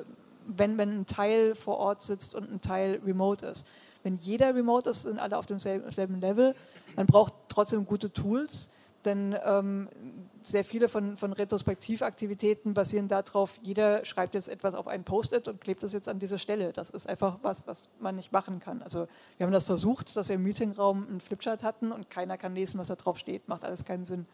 [0.45, 3.65] wenn, wenn ein Teil vor Ort sitzt und ein Teil remote ist.
[4.03, 6.55] Wenn jeder remote ist, sind alle auf demselben Level.
[6.95, 8.69] Man braucht trotzdem gute Tools,
[9.07, 9.89] denn ähm,
[10.43, 15.61] sehr viele von, von Retrospektivaktivitäten basieren darauf, jeder schreibt jetzt etwas auf ein Post-it und
[15.61, 16.73] klebt das jetzt an diese Stelle.
[16.73, 18.81] Das ist einfach was, was man nicht machen kann.
[18.83, 22.53] Also wir haben das versucht, dass wir im Meetingraum einen Flipchart hatten und keiner kann
[22.53, 23.47] lesen, was da drauf steht.
[23.47, 24.27] Macht alles keinen Sinn.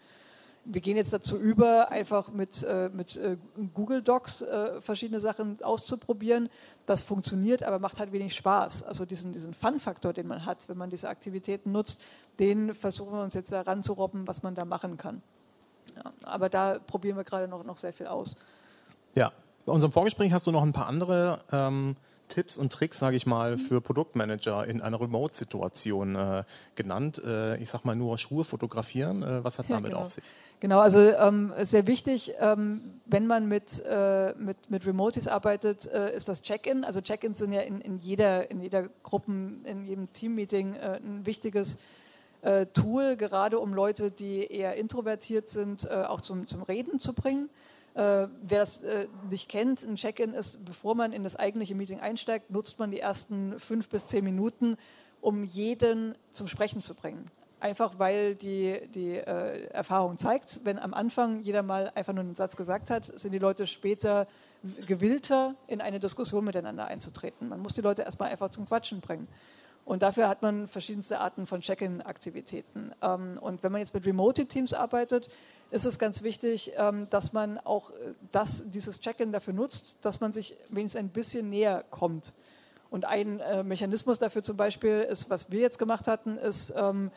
[0.66, 3.38] Wir gehen jetzt dazu über, einfach mit, äh, mit äh,
[3.74, 6.50] Google Docs äh, verschiedene Sachen auszuprobieren.
[6.86, 8.84] Das funktioniert, aber macht halt wenig Spaß.
[8.84, 12.02] Also diesen, diesen Fun-Faktor, den man hat, wenn man diese Aktivitäten nutzt,
[12.40, 15.22] den versuchen wir uns jetzt da ranzurobben, was man da machen kann.
[15.96, 18.36] Ja, aber da probieren wir gerade noch, noch sehr viel aus.
[19.16, 19.32] Ja,
[19.66, 21.96] bei unserem Vorgespräch hast du noch ein paar andere ähm,
[22.34, 26.44] Tipps und Tricks, sage ich mal, für Produktmanager in einer Remote-Situation äh,
[26.74, 27.22] genannt.
[27.24, 29.22] Äh, ich sage mal nur Schuhe fotografieren.
[29.22, 30.02] Äh, was hat es ja, damit genau.
[30.02, 30.24] auf sich?
[30.60, 36.16] Genau, also ähm, sehr wichtig, ähm, wenn man mit, äh, mit, mit Remotes arbeitet, äh,
[36.16, 36.84] ist das Check-in.
[36.84, 41.28] Also Check-ins sind ja in, in, jeder, in jeder Gruppen, in jedem Team-Meeting äh, ein
[41.28, 41.78] wichtiges
[42.42, 47.14] äh, Tool, gerade um Leute, die eher introvertiert sind, äh, auch zum, zum Reden zu
[47.14, 47.50] bringen.
[47.96, 52.00] Äh, wer das äh, nicht kennt, ein Check-in ist, bevor man in das eigentliche Meeting
[52.00, 54.78] einsteigt, nutzt man die ersten fünf bis zehn Minuten,
[55.22, 57.26] um jeden zum Sprechen zu bringen.
[57.60, 62.36] Einfach weil die, die äh, Erfahrung zeigt, wenn am Anfang jeder mal einfach nur einen
[62.36, 64.28] Satz gesagt hat, sind die Leute später
[64.86, 67.48] gewillter, in eine Diskussion miteinander einzutreten.
[67.48, 69.28] Man muss die Leute erstmal einfach zum Quatschen bringen.
[69.86, 72.92] Und dafür hat man verschiedenste Arten von Check-in-Aktivitäten.
[73.02, 75.30] Ähm, und wenn man jetzt mit Remote-Teams arbeitet,
[75.74, 80.22] ist es ganz wichtig, ähm, dass man auch äh, das, dieses Check-in dafür nutzt, dass
[80.22, 82.32] man sich wenigstens ein bisschen näher kommt.
[82.92, 87.10] Und ein äh, Mechanismus dafür zum Beispiel ist, was wir jetzt gemacht hatten, ist, ähm,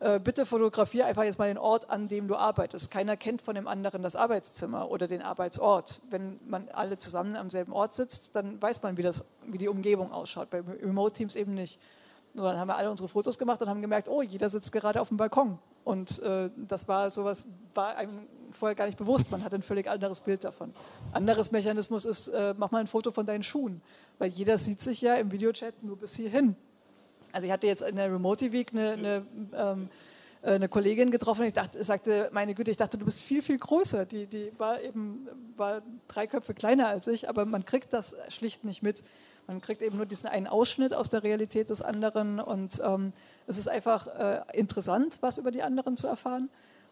[0.00, 2.90] äh, bitte fotografiere einfach jetzt mal den Ort, an dem du arbeitest.
[2.90, 6.00] Keiner kennt von dem anderen das Arbeitszimmer oder den Arbeitsort.
[6.10, 9.68] Wenn man alle zusammen am selben Ort sitzt, dann weiß man, wie, das, wie die
[9.68, 10.50] Umgebung ausschaut.
[10.50, 11.78] Bei Remote-Teams eben nicht.
[12.34, 15.00] Und dann haben wir alle unsere Fotos gemacht und haben gemerkt, oh, jeder sitzt gerade
[15.00, 15.58] auf dem Balkon.
[15.84, 19.30] Und äh, das war sowas, war einem vorher gar nicht bewusst.
[19.30, 20.72] Man hat ein völlig anderes Bild davon.
[21.12, 23.82] Anderes Mechanismus ist, äh, mach mal ein Foto von deinen Schuhen.
[24.18, 26.54] Weil jeder sieht sich ja im Videochat nur bis hierhin.
[27.32, 29.88] Also ich hatte jetzt in der Remote Week eine, eine, ähm,
[30.42, 33.58] äh, eine Kollegin getroffen, ich dachte, sagte, meine Güte, ich dachte, du bist viel, viel
[33.58, 34.04] größer.
[34.06, 38.64] Die, die war eben war drei Köpfe kleiner als ich, aber man kriegt das schlicht
[38.64, 39.02] nicht mit.
[39.50, 43.12] Man kriegt eben nur diesen einen Ausschnitt aus der Realität des anderen und ähm,
[43.48, 46.48] es ist einfach äh, interessant, was über die anderen zu erfahren.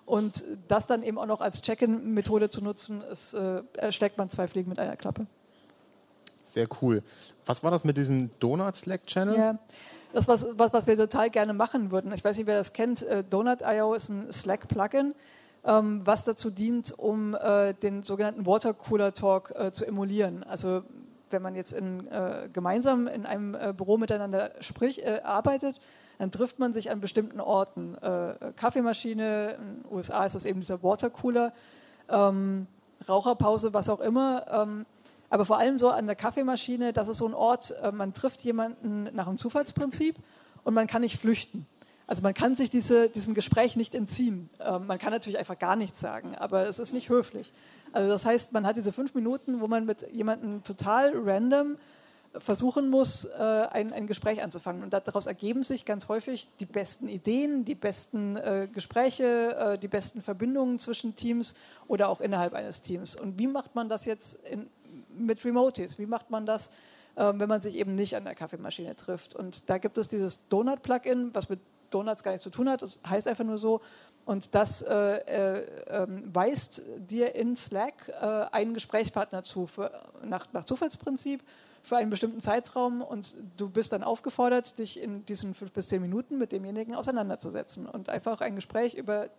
[0.07, 4.49] Und das dann eben auch noch als Check-in-Methode zu nutzen, ist, äh, erschlägt man zwei
[4.49, 5.29] Fliegen mit einer Klappe.
[6.43, 7.05] Sehr cool.
[7.47, 9.37] Was war das mit diesem Donut-Slack-Channel?
[9.37, 9.59] Ja,
[10.13, 12.11] das ist was, was, was wir total gerne machen würden.
[12.11, 13.03] Ich weiß nicht, wer das kennt.
[13.03, 15.15] Äh, Donut.io ist ein Slack-Plugin,
[15.65, 20.43] ähm, was dazu dient, um äh, den sogenannten Watercooler-Talk äh, zu emulieren.
[20.43, 20.83] Also
[21.31, 25.81] wenn man jetzt in, äh, gemeinsam in einem äh, Büro miteinander sprich, äh, arbeitet,
[26.19, 27.95] dann trifft man sich an bestimmten Orten.
[27.97, 31.53] Äh, Kaffeemaschine, in den USA ist das eben dieser Watercooler,
[32.09, 32.67] ähm,
[33.09, 34.45] Raucherpause, was auch immer.
[34.51, 34.87] Ähm,
[35.31, 38.43] aber vor allem so an der Kaffeemaschine, das ist so ein Ort, äh, man trifft
[38.43, 40.17] jemanden nach einem Zufallsprinzip
[40.65, 41.67] und man kann nicht flüchten.
[42.09, 44.49] Also man kann sich diese, diesem Gespräch nicht entziehen.
[44.61, 47.53] Ähm, man kann natürlich einfach gar nichts sagen, aber es ist nicht höflich.
[47.93, 51.77] Also das heißt, man hat diese fünf Minuten, wo man mit jemandem total random
[52.37, 54.83] versuchen muss, äh, ein, ein Gespräch anzufangen.
[54.83, 59.89] Und daraus ergeben sich ganz häufig die besten Ideen, die besten äh, Gespräche, äh, die
[59.89, 61.55] besten Verbindungen zwischen Teams
[61.89, 63.17] oder auch innerhalb eines Teams.
[63.17, 64.69] Und wie macht man das jetzt in,
[65.19, 65.99] mit Remotes?
[65.99, 66.71] Wie macht man das,
[67.17, 69.35] wenn man sich eben nicht an der Kaffeemaschine trifft?
[69.35, 71.59] Und da gibt es dieses Donut-Plugin, was mit
[71.91, 72.83] Donuts gar nichts zu tun hat.
[72.83, 73.81] Das heißt einfach nur so,
[74.29, 79.91] und das äh, äh, ähm, weist dir in Slack äh, einen Gesprächspartner zu, für,
[80.23, 81.43] nach, nach, Zufallsprinzip,
[81.83, 83.01] für einen bestimmten Zeitraum.
[83.01, 87.87] Und du bist dann aufgefordert, dich in diesen fünf bis zehn Minuten mit demjenigen auseinanderzusetzen
[87.87, 89.31] und einfach ein Gespräch über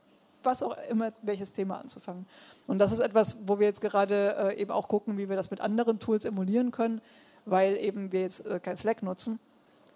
[0.42, 2.26] was auch immer, welches Thema anzufangen.
[2.66, 5.52] Und das ist etwas, wo wir jetzt gerade äh, eben auch gucken, wie wir das
[5.52, 7.02] mit anderen Tools emulieren können,
[7.46, 9.40] weil eben wir jetzt äh, kein Slack nutzen.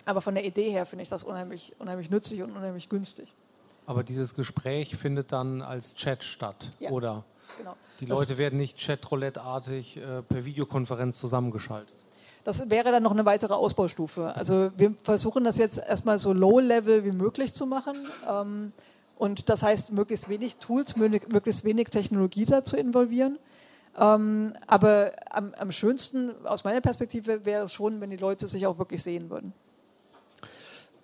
[0.06, 3.34] Aber von der Idee her finde ich das unheimlich, unheimlich nützlich und unheimlich günstig.
[3.86, 7.26] Aber dieses Gespräch findet dann als Chat statt, ja, oder?
[7.58, 7.76] Genau.
[8.00, 11.94] Die das Leute werden nicht Chatroulette-artig äh, per Videokonferenz zusammengeschaltet.
[12.44, 14.36] Das wäre dann noch eine weitere Ausbaustufe.
[14.36, 18.08] Also wir versuchen das jetzt erstmal so low-level wie möglich zu machen.
[18.28, 18.74] Ähm,
[19.18, 23.40] und das heißt, möglichst wenig Tools, möglichst wenig Technologie da zu involvieren.
[23.98, 28.66] Ähm, aber am, am schönsten aus meiner Perspektive wäre es schon, wenn die Leute sich
[28.68, 29.54] auch wirklich sehen würden.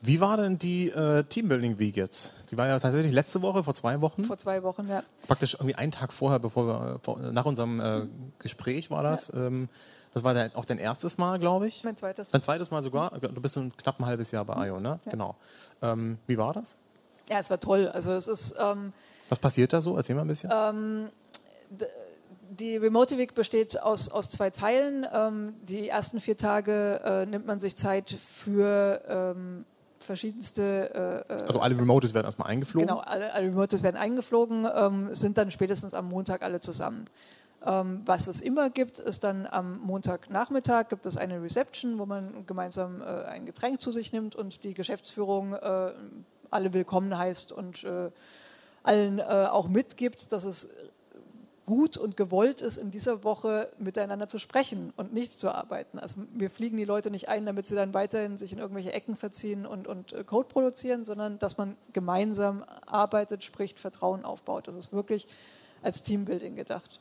[0.02, 2.32] Wie war denn die äh, Teambuilding Week jetzt?
[2.52, 4.24] Die war ja tatsächlich letzte Woche, vor zwei Wochen.
[4.24, 5.04] Vor zwei Wochen, ja.
[5.28, 8.08] Praktisch irgendwie einen Tag vorher, bevor wir, vor, nach unserem äh,
[8.40, 9.28] Gespräch war das.
[9.28, 9.48] Ja.
[9.48, 9.68] Ähm,
[10.14, 11.84] das war dein, auch dein erstes Mal, glaube ich.
[11.84, 12.30] Mein zweites.
[12.30, 13.12] Dein zweites Mal sogar.
[13.20, 15.00] Du bist ein knapp ein halbes Jahr bei IO, ne?
[15.06, 15.12] Ja.
[15.12, 15.36] Genau.
[15.82, 16.78] Ähm, wie war das?
[17.30, 17.88] Ja, es war toll.
[17.90, 18.56] Also es ist.
[18.60, 18.94] Ähm,
[19.28, 19.98] Was passiert da so?
[19.98, 20.50] Erzähl mal ein bisschen.
[20.52, 21.10] Ähm,
[22.50, 25.06] die Remote Week besteht aus, aus zwei Teilen.
[25.14, 29.66] Ähm, die ersten vier Tage äh, nimmt man sich Zeit für ähm,
[30.10, 31.24] verschiedenste.
[31.30, 32.88] Äh, äh, also alle Remotes werden erstmal eingeflogen?
[32.88, 37.06] Genau, alle, alle Remotes werden eingeflogen, ähm, sind dann spätestens am Montag alle zusammen.
[37.64, 42.48] Ähm, was es immer gibt, ist dann am Montagnachmittag gibt es eine Reception, wo man
[42.48, 45.92] gemeinsam äh, ein Getränk zu sich nimmt und die Geschäftsführung äh,
[46.50, 48.10] alle willkommen heißt und äh,
[48.82, 50.70] allen äh, auch mitgibt, dass es
[51.70, 56.00] gut und gewollt ist, in dieser Woche miteinander zu sprechen und nicht zu arbeiten.
[56.00, 59.16] Also wir fliegen die Leute nicht ein, damit sie dann weiterhin sich in irgendwelche Ecken
[59.16, 64.68] verziehen und, und äh, Code produzieren, sondern dass man gemeinsam arbeitet, spricht, Vertrauen aufbaut.
[64.68, 65.28] Das ist wirklich
[65.84, 67.00] als Teambuilding gedacht.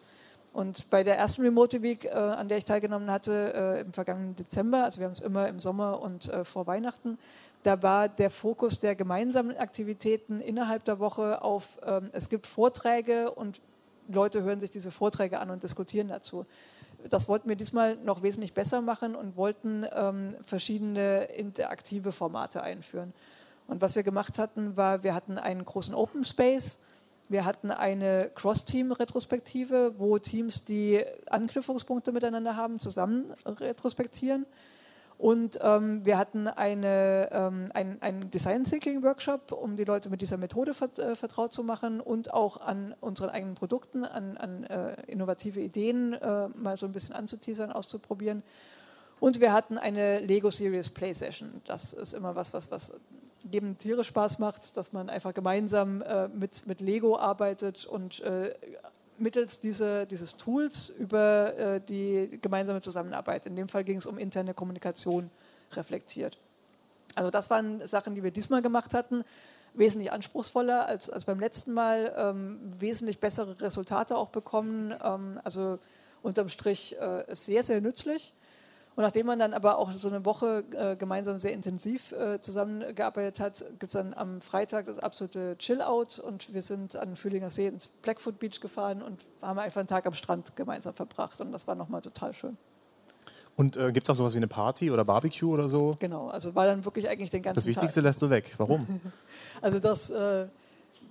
[0.53, 4.37] Und bei der ersten Remote Week, äh, an der ich teilgenommen hatte, äh, im vergangenen
[4.37, 7.17] Dezember, also wir haben es immer im Sommer und äh, vor Weihnachten,
[7.63, 13.31] da war der Fokus der gemeinsamen Aktivitäten innerhalb der Woche auf, ähm, es gibt Vorträge
[13.31, 13.63] und
[14.09, 16.47] Leute hören sich diese Vorträge an und diskutieren dazu.
[17.09, 23.13] Das wollten wir diesmal noch wesentlich besser machen und wollten ähm, verschiedene interaktive Formate einführen.
[23.69, 26.81] Und was wir gemacht hatten, war, wir hatten einen großen Open Space,
[27.29, 34.47] wir hatten eine Cross-Team-Retrospektive, wo Teams, die Anknüpfungspunkte miteinander haben, zusammen retrospektieren.
[35.19, 40.23] Und ähm, wir hatten eine, ähm, einen, einen Design Thinking Workshop, um die Leute mit
[40.23, 44.95] dieser Methode äh, vertraut zu machen und auch an unseren eigenen Produkten, an, an äh,
[45.09, 48.45] innovative Ideen äh, mal so ein bisschen anzuteasern, auszuprobieren.
[49.19, 51.63] Und wir hatten eine Lego Series Play Session.
[51.65, 52.95] Das ist immer was, was, was
[53.51, 58.55] jedem Tiere Spaß macht, dass man einfach gemeinsam äh, mit, mit Lego arbeitet und äh,
[59.21, 63.47] mittels diese, dieses Tools über äh, die gemeinsame Zusammenarbeit.
[63.47, 65.31] In dem Fall ging es um interne Kommunikation
[65.73, 66.39] reflektiert.
[67.15, 69.25] Also das waren Sachen, die wir diesmal gemacht hatten,
[69.75, 74.95] wesentlich anspruchsvoller als, als beim letzten Mal, ähm, wesentlich bessere Resultate auch bekommen.
[75.03, 75.79] Ähm, also
[76.23, 78.35] unterm Strich äh, sehr, sehr nützlich.
[78.99, 83.39] Und nachdem man dann aber auch so eine Woche äh, gemeinsam sehr intensiv äh, zusammengearbeitet
[83.39, 87.69] hat, gibt es dann am Freitag das absolute Chill-Out und wir sind an Fühlinger See
[87.69, 91.69] ins Blackfoot Beach gefahren und haben einfach einen Tag am Strand gemeinsam verbracht und das
[91.69, 92.57] war nochmal total schön.
[93.55, 95.95] Und äh, gibt es auch sowas wie eine Party oder Barbecue oder so?
[96.01, 98.09] Genau, also war dann wirklich eigentlich den ganzen Das Wichtigste Tag.
[98.09, 98.53] lässt du weg.
[98.57, 99.01] Warum?
[99.63, 100.11] also das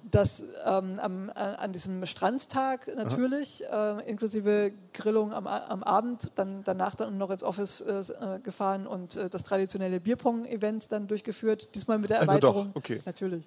[0.10, 6.64] dass ähm, am, äh, an diesem Strandtag natürlich, äh, inklusive Grillung am, am, Abend, dann
[6.64, 11.76] danach dann noch ins Office äh, äh gefahren und äh, das traditionelle Bierpong-Event dann durchgeführt,
[11.76, 12.58] diesmal mit der Erweiterung.
[12.58, 13.02] Also doch, okay.
[13.06, 13.43] Natürlich.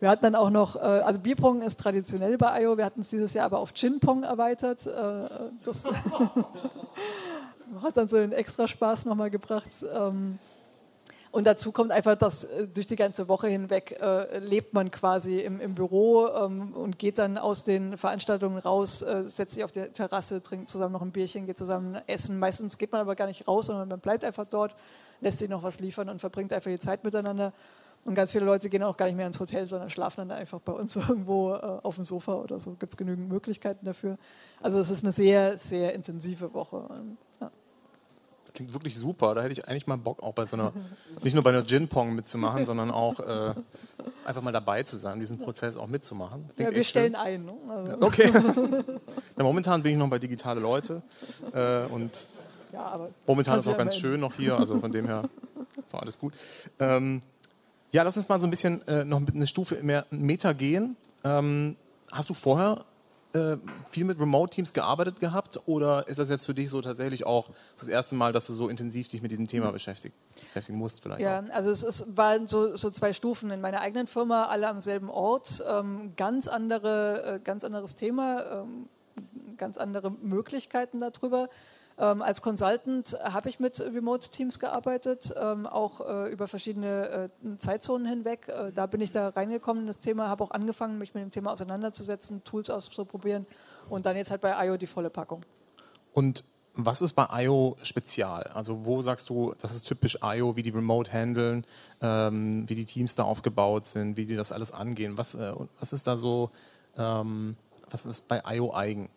[0.00, 3.08] Wir hatten dann auch noch, äh, also Bierpong ist traditionell bei IO, wir hatten es
[3.08, 4.86] dieses Jahr aber auf Chin-Pong erweitert.
[5.64, 5.84] das
[7.82, 9.70] hat dann so einen extra Spaß nochmal gebracht.
[9.94, 10.38] Ähm,
[11.34, 15.40] und dazu kommt einfach, dass äh, durch die ganze Woche hinweg äh, lebt man quasi
[15.40, 19.72] im, im Büro ähm, und geht dann aus den Veranstaltungen raus, äh, setzt sich auf
[19.72, 22.38] die Terrasse, trinkt zusammen noch ein Bierchen, geht zusammen essen.
[22.38, 24.76] Meistens geht man aber gar nicht raus, sondern man bleibt einfach dort,
[25.20, 27.52] lässt sich noch was liefern und verbringt einfach die Zeit miteinander.
[28.04, 30.60] Und ganz viele Leute gehen auch gar nicht mehr ins Hotel, sondern schlafen dann einfach
[30.60, 32.76] bei uns irgendwo äh, auf dem Sofa oder so.
[32.78, 34.18] Gibt es genügend Möglichkeiten dafür.
[34.62, 36.88] Also es ist eine sehr, sehr intensive Woche.
[37.40, 37.50] Ja
[38.54, 39.34] klingt wirklich super.
[39.34, 40.72] Da hätte ich eigentlich mal Bock, auch bei so einer,
[41.22, 43.54] nicht nur bei einer Gin-Pong mitzumachen, sondern auch äh,
[44.24, 46.48] einfach mal dabei zu sein, diesen Prozess auch mitzumachen.
[46.54, 47.22] Klingt ja, wir stellen schön.
[47.22, 47.44] ein.
[47.44, 47.54] Ne?
[47.68, 48.00] Also.
[48.00, 48.32] Okay.
[49.36, 51.02] ja, momentan bin ich noch bei digitale Leute
[51.52, 52.28] äh, und
[52.72, 55.22] ja, momentan ist auch ganz schön noch hier, also von dem her
[55.86, 56.32] ist auch alles gut.
[56.78, 57.20] Ähm,
[57.92, 60.96] ja, lass uns mal so ein bisschen äh, noch eine Stufe mehr Meta gehen.
[61.22, 61.76] Ähm,
[62.10, 62.84] hast du vorher
[63.34, 63.56] äh,
[63.88, 67.88] viel mit Remote-Teams gearbeitet gehabt oder ist das jetzt für dich so tatsächlich auch das
[67.88, 71.20] erste Mal, dass du so intensiv dich mit diesem Thema beschäftigt, beschäftigen musst vielleicht?
[71.20, 71.54] Ja, auch?
[71.54, 75.10] also es ist, waren so, so zwei Stufen in meiner eigenen Firma, alle am selben
[75.10, 78.88] Ort, ähm, ganz, andere, äh, ganz anderes Thema, ähm,
[79.56, 81.48] ganz andere Möglichkeiten darüber.
[81.96, 88.06] Ähm, als Consultant habe ich mit Remote-Teams gearbeitet, ähm, auch äh, über verschiedene äh, Zeitzonen
[88.06, 88.48] hinweg.
[88.48, 91.30] Äh, da bin ich da reingekommen in das Thema, habe auch angefangen, mich mit dem
[91.30, 93.46] Thema auseinanderzusetzen, Tools auszuprobieren
[93.88, 95.44] und dann jetzt halt bei IO die volle Packung.
[96.12, 96.42] Und
[96.74, 98.50] was ist bei IO spezial?
[98.54, 101.64] Also wo sagst du, das ist typisch IO, wie die Remote handeln,
[102.00, 105.16] ähm, wie die Teams da aufgebaut sind, wie die das alles angehen?
[105.16, 106.50] Was, äh, was ist da so,
[106.96, 107.56] ähm,
[107.90, 109.10] was ist bei IO eigen?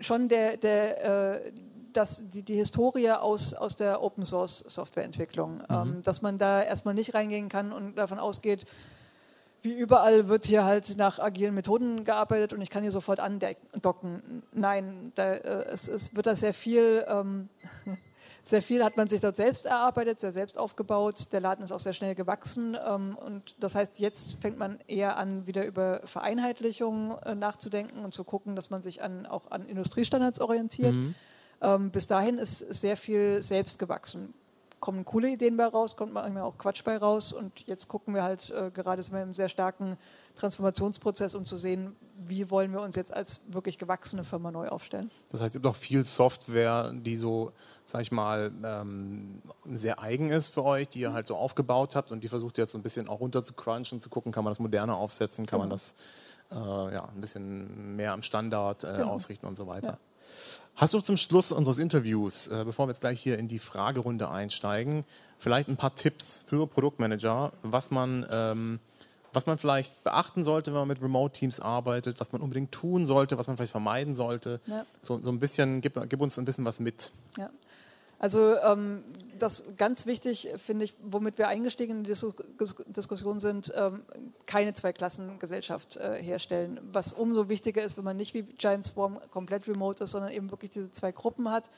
[0.00, 1.52] schon der, der, äh,
[1.98, 5.64] das, die, die Historie aus, aus der Open Source Softwareentwicklung, mhm.
[5.68, 8.66] ähm, dass man da erstmal nicht reingehen kann und davon ausgeht,
[9.62, 14.44] wie überall wird hier halt nach agilen Methoden gearbeitet und ich kann hier sofort andocken.
[14.52, 17.48] Nein, da, äh, es, es, wird da sehr viel, ähm,
[18.44, 21.32] sehr viel hat man sich dort selbst erarbeitet, sehr selbst aufgebaut.
[21.32, 25.16] Der Laden ist auch sehr schnell gewachsen ähm, und das heißt, jetzt fängt man eher
[25.16, 29.66] an, wieder über Vereinheitlichung äh, nachzudenken und zu gucken, dass man sich an, auch an
[29.66, 30.94] Industriestandards orientiert.
[30.94, 31.16] Mhm.
[31.60, 34.34] Ähm, bis dahin ist sehr viel selbst gewachsen
[34.80, 37.32] kommen coole Ideen bei raus, kommt manchmal auch Quatsch bei raus.
[37.32, 39.96] Und jetzt gucken wir halt äh, gerade sind wir im sehr starken
[40.36, 41.96] Transformationsprozess, um zu sehen,
[42.26, 45.10] wie wollen wir uns jetzt als wirklich gewachsene Firma neu aufstellen.
[45.30, 47.52] Das heißt, es gibt auch viel Software, die so,
[47.86, 49.42] sag ich mal, ähm,
[49.72, 52.62] sehr eigen ist für euch, die ihr halt so aufgebaut habt und die versucht ihr
[52.62, 55.46] jetzt so ein bisschen auch runter zu crunchen, zu gucken, kann man das moderner aufsetzen,
[55.46, 55.68] kann genau.
[55.68, 55.94] man das
[56.50, 59.10] äh, ja, ein bisschen mehr am Standard äh, genau.
[59.10, 59.92] ausrichten und so weiter.
[59.92, 59.98] Ja.
[60.78, 64.30] Hast du zum Schluss unseres Interviews, äh, bevor wir jetzt gleich hier in die Fragerunde
[64.30, 65.04] einsteigen,
[65.40, 68.78] vielleicht ein paar Tipps für Produktmanager, was man, ähm,
[69.32, 73.36] was man vielleicht beachten sollte, wenn man mit Remote-Teams arbeitet, was man unbedingt tun sollte,
[73.36, 74.60] was man vielleicht vermeiden sollte?
[74.66, 74.86] Ja.
[75.00, 77.10] So, so ein bisschen, gib, gib uns ein bisschen was mit.
[77.36, 77.50] Ja.
[78.18, 79.04] Also ähm,
[79.38, 82.14] das ganz wichtig finde ich, womit wir eingestiegen in die
[82.88, 84.02] Diskussion sind, ähm,
[84.46, 86.80] keine Zweiklassengesellschaft äh, herstellen.
[86.92, 90.50] Was umso wichtiger ist, wenn man nicht wie Giant Swarm komplett remote ist, sondern eben
[90.50, 91.70] wirklich diese zwei Gruppen hat.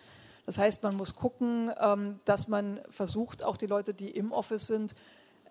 [0.47, 4.67] Das heißt, man muss gucken, ähm, dass man versucht, auch die Leute, die im Office
[4.67, 4.95] sind,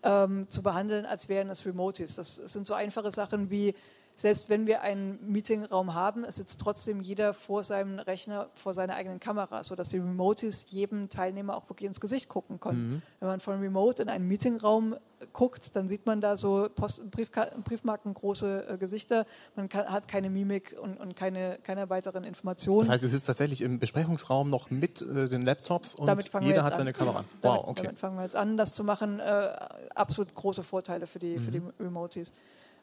[0.02, 2.16] ähm, zu behandeln, als wären es Remotes.
[2.16, 3.76] Das sind so einfache Sachen wie
[4.20, 9.22] selbst wenn wir einen Meetingraum haben, sitzt trotzdem jeder vor seinem Rechner, vor seiner eigenen
[9.22, 12.90] Kamera, sodass die Remotes jedem Teilnehmer auch wirklich ins Gesicht gucken können.
[12.90, 13.02] Mhm.
[13.22, 14.98] Wenn man von Remote in einen Meetingraum
[15.32, 20.30] guckt, dann sieht man da so Post Briefmarken große äh, Gesichter, man kann, hat keine
[20.30, 22.88] Mimik und, und, keine, keine weiteren Informationen.
[22.88, 26.10] Das heißt, es sitzt tatsächlich im Besprechungsraum noch mit äh, den Laptops und
[26.42, 26.94] jeder hat seine an.
[26.94, 27.26] Kamera.
[27.42, 27.84] Wow, okay.
[27.84, 29.20] Damit fangen wir jetzt an, das zu machen.
[29.20, 29.50] Äh,
[29.96, 31.42] absolut große Vorteile für die, mhm.
[31.42, 32.34] für die Remotes.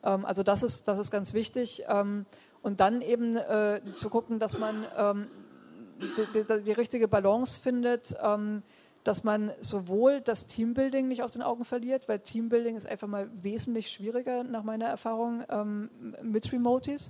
[0.07, 1.85] Ähm, also das ist, das ist ganz wichtig.
[1.89, 2.25] Ähm,
[2.63, 5.27] und dann eben äh, zu gucken, dass man ähm,
[6.01, 8.15] die, die, die, richtige Balance findet,
[9.03, 13.31] dass man sowohl das Teambuilding nicht aus den Augen verliert, weil Teambuilding ist einfach mal
[13.41, 15.43] wesentlich schwieriger nach meiner Erfahrung
[16.21, 17.09] mit Remotes.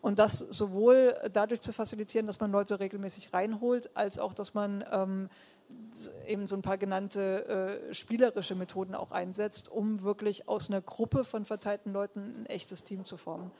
[0.00, 4.84] Und das sowohl dadurch zu facilitieren, dass man Leute regelmäßig reinholt, als auch, dass man
[4.92, 5.28] ähm,
[6.26, 11.24] eben so ein paar genannte äh, spielerische Methoden auch einsetzt, um wirklich aus einer Gruppe
[11.24, 13.50] von verteilten Leuten ein echtes Team zu formen.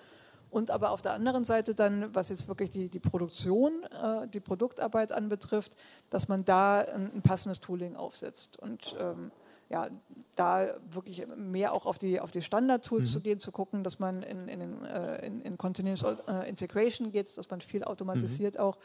[0.51, 4.41] Und aber auf der anderen Seite dann, was jetzt wirklich die, die Produktion, äh, die
[4.41, 5.77] Produktarbeit anbetrifft,
[6.11, 9.31] dass man da ein, ein passendes Tooling aufsetzt und ähm,
[9.69, 9.89] ja,
[10.35, 13.13] da wirklich mehr auch auf die, auf die Standard-Tools mhm.
[13.13, 17.37] zu gehen, zu gucken, dass man in, in, äh, in, in Continuous äh, Integration geht,
[17.37, 18.61] dass man viel automatisiert mhm.
[18.61, 18.79] auch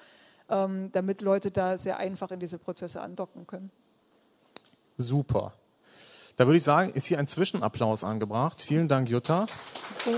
[0.48, 3.72] damit Leute da sehr einfach in diese Prozesse andocken können.
[4.98, 5.54] Super.
[6.36, 8.62] Da würde ich sagen, ist hier ein Zwischenapplaus angebracht.
[8.62, 9.46] Vielen Dank, Jutta.
[10.02, 10.18] Okay.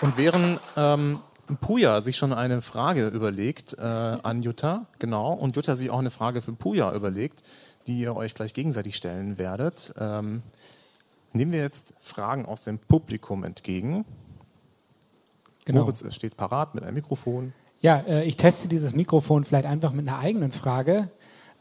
[0.00, 1.20] Und während ähm,
[1.60, 6.10] Puja sich schon eine Frage überlegt äh, an Jutta, genau, und Jutta sich auch eine
[6.10, 7.42] Frage für Puja überlegt,
[7.86, 10.42] die ihr euch gleich gegenseitig stellen werdet, ähm,
[11.32, 14.04] nehmen wir jetzt Fragen aus dem Publikum entgegen.
[15.64, 15.80] Genau.
[15.80, 17.52] Moritz steht parat mit einem Mikrofon.
[17.80, 21.10] Ja, äh, ich teste dieses Mikrofon vielleicht einfach mit einer eigenen Frage,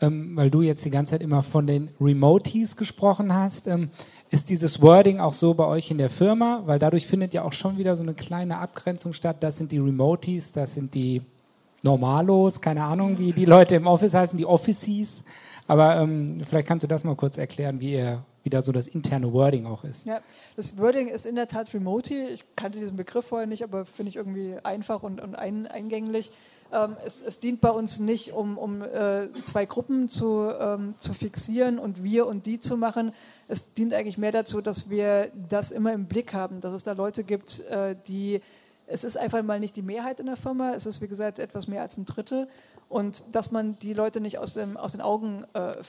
[0.01, 3.67] ähm, weil du jetzt die ganze Zeit immer von den Remotees gesprochen hast.
[3.67, 3.89] Ähm,
[4.29, 6.63] ist dieses Wording auch so bei euch in der Firma?
[6.65, 9.37] Weil dadurch findet ja auch schon wieder so eine kleine Abgrenzung statt.
[9.41, 11.21] Das sind die Remotees, das sind die
[11.81, 15.23] Normalos, keine Ahnung, wie die Leute im Office heißen, die Officies.
[15.67, 18.87] Aber ähm, vielleicht kannst du das mal kurz erklären, wie ihr wie da so das
[18.87, 20.05] interne Wording auch ist.
[20.05, 20.19] Ja,
[20.55, 22.13] das Wording ist in der Tat Remote.
[22.13, 26.31] Ich kannte diesen Begriff vorher nicht, aber finde ich irgendwie einfach und, und ein, eingänglich.
[26.73, 31.13] Ähm, es, es, dient bei uns nicht, um, um äh, zwei Gruppen zu, ähm, zu
[31.13, 33.13] fixieren und wir und die zu machen.
[33.47, 36.93] Es dient eigentlich mehr dazu, dass wir das immer im Blick haben, dass es da
[36.93, 38.41] Leute gibt, äh, die
[38.85, 41.67] es ist einfach mal nicht die Mehrheit in der Firma, es ist wie gesagt etwas
[41.67, 42.47] mehr als ein Drittel
[42.93, 45.83] und dass man die Leute nicht aus, dem, aus den Augen äh, äh,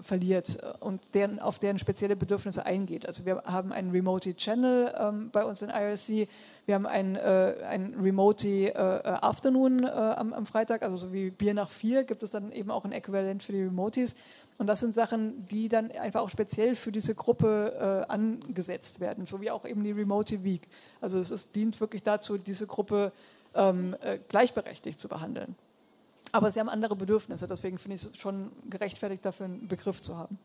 [0.00, 3.04] verliert und deren, auf deren spezielle Bedürfnisse eingeht.
[3.04, 6.28] Also wir haben einen Remote Channel ähm, bei uns in IRC,
[6.66, 11.30] wir haben ein, äh, ein Remote äh, Afternoon äh, am, am, Freitag, also so wie
[11.30, 14.14] Bier nach vier gibt es dann eben auch ein Äquivalent für die Remotes.
[14.56, 19.26] Und das sind Sachen, die dann einfach auch speziell für diese Gruppe äh, angesetzt werden,
[19.26, 20.68] so wie auch eben die Remote Week.
[21.00, 23.10] Also es ist, dient wirklich dazu, diese Gruppe
[23.52, 23.96] ähm,
[24.28, 25.56] gleichberechtigt zu behandeln.
[26.32, 30.16] Aber sie haben andere Bedürfnisse, deswegen finde ich es schon gerechtfertigt, dafür einen Begriff zu
[30.16, 30.38] haben.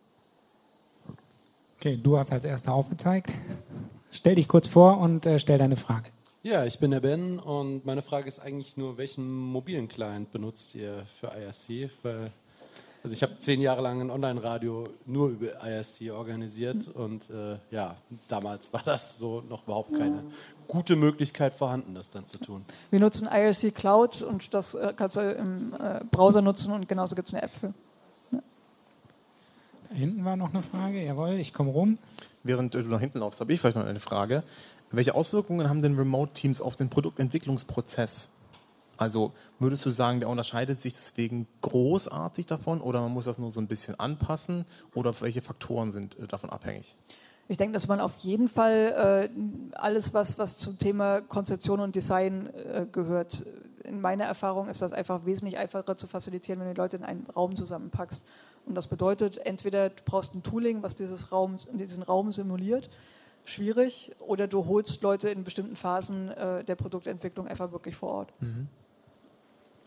[1.80, 3.30] Okay, du hast als Erster aufgezeigt.
[4.12, 6.10] Stell dich kurz vor und äh, stell deine Frage.
[6.42, 10.76] Ja, ich bin der Ben und meine Frage ist eigentlich nur, welchen mobilen Client benutzt
[10.76, 11.90] ihr für IRC?
[12.04, 12.32] Weil,
[13.06, 17.98] also ich habe zehn Jahre lang ein Online-Radio nur über IRC organisiert und äh, ja,
[18.28, 20.24] damals war das so noch überhaupt keine
[20.68, 22.66] gute Möglichkeit vorhanden, das dann zu tun.
[22.90, 27.16] Wir nutzen IRC Cloud und das äh, kannst du im äh, Browser nutzen und genauso
[27.16, 27.76] gibt es eine App für.
[28.32, 28.40] Da
[29.94, 31.06] hinten war noch eine Frage.
[31.06, 32.00] Jawohl, ich komme rum.
[32.42, 34.42] Während du nach hinten laufst, habe ich vielleicht noch eine Frage.
[34.90, 38.32] Welche Auswirkungen haben denn Remote-Teams auf den Produktentwicklungsprozess?
[38.98, 43.52] Also würdest du sagen, der unterscheidet sich deswegen großartig davon oder man muss das nur
[43.52, 46.96] so ein bisschen anpassen oder welche Faktoren sind äh, davon abhängig?
[47.48, 51.96] Ich denke, dass man auf jeden Fall äh, alles, was, was zum Thema Konzeption und
[51.96, 53.46] Design äh, gehört,
[53.84, 57.04] in meiner Erfahrung ist das einfach wesentlich einfacher zu facilitieren, wenn du die Leute in
[57.04, 58.26] einen Raum zusammenpackst.
[58.66, 62.90] Und das bedeutet, entweder du brauchst ein Tooling, was dieses Raum, diesen Raum simuliert,
[63.44, 68.34] schwierig, oder du holst Leute in bestimmten Phasen äh, der Produktentwicklung einfach wirklich vor Ort.
[68.42, 68.68] Mhm.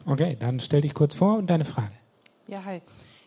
[0.09, 1.92] Okay, dann stell dich kurz vor und deine Frage.
[2.46, 2.80] Ja, hi.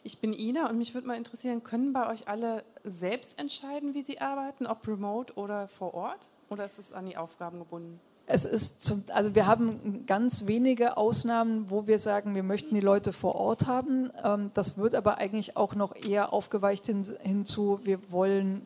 [0.04, 4.02] Ich bin Ina und mich würde mal interessieren, können bei euch alle selbst entscheiden, wie
[4.02, 6.28] sie arbeiten, ob remote oder vor Ort?
[6.50, 8.00] Oder ist es an die Aufgaben gebunden?
[8.26, 12.82] Es ist zum, also wir haben ganz wenige Ausnahmen, wo wir sagen, wir möchten die
[12.82, 14.10] Leute vor Ort haben.
[14.24, 18.66] Ähm, das wird aber eigentlich auch noch eher aufgeweicht hin, hinzu, wir wollen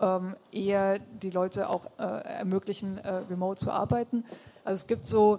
[0.00, 4.24] ähm, eher die Leute auch äh, ermöglichen, äh, remote zu arbeiten.
[4.64, 5.38] Also es gibt so,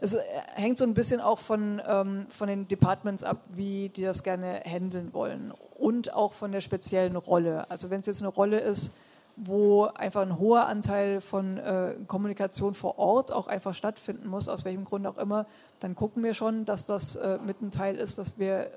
[0.00, 0.16] es
[0.54, 4.62] hängt so ein bisschen auch von, ähm, von den Departments ab, wie die das gerne
[4.64, 7.70] handeln wollen und auch von der speziellen Rolle.
[7.70, 8.92] Also wenn es jetzt eine Rolle ist,
[9.36, 14.64] wo einfach ein hoher Anteil von äh, Kommunikation vor Ort auch einfach stattfinden muss, aus
[14.64, 15.46] welchem Grund auch immer,
[15.80, 18.70] dann gucken wir schon, dass das äh, mit ein Teil ist, dass wir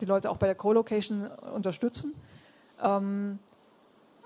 [0.00, 2.14] die Leute auch bei der Co-Location unterstützen.
[2.82, 3.38] Ähm,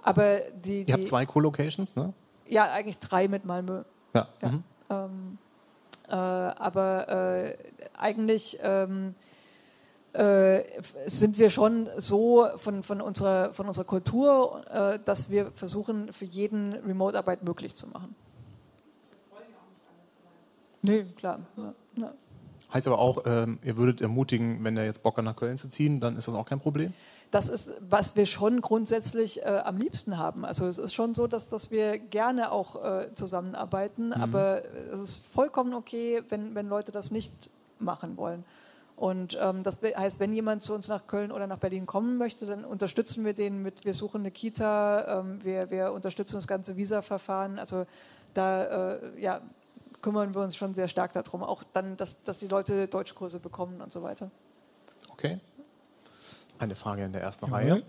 [0.02, 2.12] aber die, die, Ihr habt zwei Co-Locations, ne?
[2.46, 3.82] Ja, eigentlich drei mit Malmö.
[4.14, 4.28] Ja.
[4.40, 4.48] ja.
[4.48, 4.64] Mhm.
[4.90, 5.47] Ähm, äh,
[6.14, 7.56] aber äh,
[7.96, 9.14] eigentlich ähm,
[10.12, 10.62] äh,
[11.06, 16.24] sind wir schon so von, von, unserer, von unserer Kultur, äh, dass wir versuchen, für
[16.24, 18.14] jeden Remote-Arbeit möglich zu machen.
[20.82, 21.40] Nee, klar.
[21.56, 22.12] Ja, ja.
[22.72, 25.68] Heißt aber auch, ähm, ihr würdet ermutigen, wenn er jetzt Bock hat, nach Köln zu
[25.68, 26.92] ziehen, dann ist das auch kein Problem?
[27.30, 30.44] Das ist, was wir schon grundsätzlich äh, am liebsten haben.
[30.44, 34.12] Also es ist schon so, dass, dass wir gerne auch äh, zusammenarbeiten, mhm.
[34.14, 34.62] aber
[34.92, 37.32] es ist vollkommen okay, wenn, wenn Leute das nicht
[37.78, 38.44] machen wollen.
[38.98, 42.46] Und ähm, das heißt, wenn jemand zu uns nach Köln oder nach Berlin kommen möchte,
[42.46, 46.76] dann unterstützen wir den mit, wir suchen eine Kita, ähm, wir, wir unterstützen das ganze
[46.76, 47.60] Visa-Verfahren.
[47.60, 47.86] Also
[48.34, 49.40] da äh, ja,
[50.02, 53.80] kümmern wir uns schon sehr stark darum, auch dann, dass, dass die Leute Deutschkurse bekommen
[53.80, 54.32] und so weiter.
[55.12, 55.38] Okay.
[56.58, 57.52] Eine Frage in der ersten ja.
[57.52, 57.82] Reihe.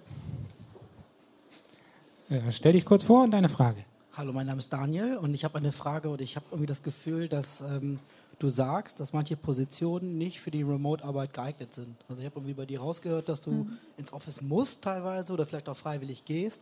[2.29, 3.83] Ja, stell dich kurz vor und deine Frage.
[4.15, 6.83] Hallo, mein Name ist Daniel und ich habe eine Frage und ich habe irgendwie das
[6.83, 7.99] Gefühl, dass ähm,
[8.37, 11.95] du sagst, dass manche Positionen nicht für die Remote-Arbeit geeignet sind.
[12.07, 13.77] Also ich habe irgendwie bei dir rausgehört, dass du mhm.
[13.97, 16.61] ins Office musst teilweise oder vielleicht auch freiwillig gehst.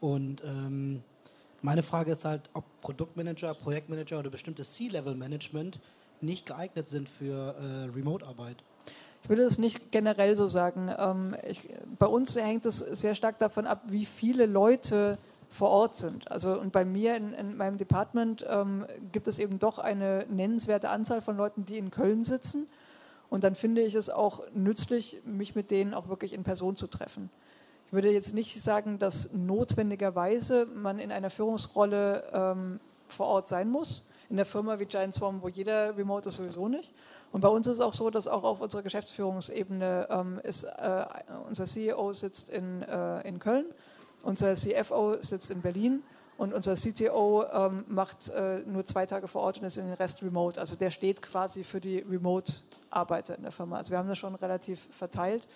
[0.00, 1.02] Und ähm,
[1.62, 5.80] meine Frage ist halt, ob Produktmanager, Projektmanager oder bestimmtes C-Level-Management
[6.20, 8.56] nicht geeignet sind für äh, Remote-Arbeit.
[9.26, 10.88] Ich würde es nicht generell so sagen.
[10.96, 11.68] Ähm, ich,
[11.98, 15.18] bei uns hängt es sehr stark davon ab, wie viele Leute
[15.50, 16.30] vor Ort sind.
[16.30, 20.90] Also und bei mir in, in meinem Department ähm, gibt es eben doch eine nennenswerte
[20.90, 22.68] Anzahl von Leuten, die in Köln sitzen.
[23.28, 26.86] Und dann finde ich es auch nützlich, mich mit denen auch wirklich in Person zu
[26.86, 27.28] treffen.
[27.88, 33.70] Ich würde jetzt nicht sagen, dass notwendigerweise man in einer Führungsrolle ähm, vor Ort sein
[33.70, 34.04] muss.
[34.30, 36.92] In der Firma wie Giant Swarm, wo jeder remote ist, sowieso nicht.
[37.32, 41.04] Und bei uns ist es auch so, dass auch auf unserer Geschäftsführungsebene ähm, ist, äh,
[41.48, 43.66] unser CEO sitzt in, äh, in Köln
[44.26, 46.02] unser CFO sitzt in Berlin
[46.36, 49.94] und unser CTO ähm, macht äh, nur zwei Tage vor Ort und ist in den
[49.94, 50.60] Rest remote.
[50.60, 53.78] Also der steht quasi für die Remote-Arbeiter in der Firma.
[53.78, 55.46] Also wir haben das schon relativ verteilt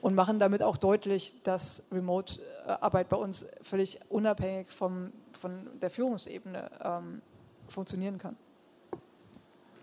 [0.00, 6.70] und machen damit auch deutlich, dass Remote-Arbeit bei uns völlig unabhängig vom, von der Führungsebene
[6.82, 7.22] ähm,
[7.68, 8.36] funktionieren kann.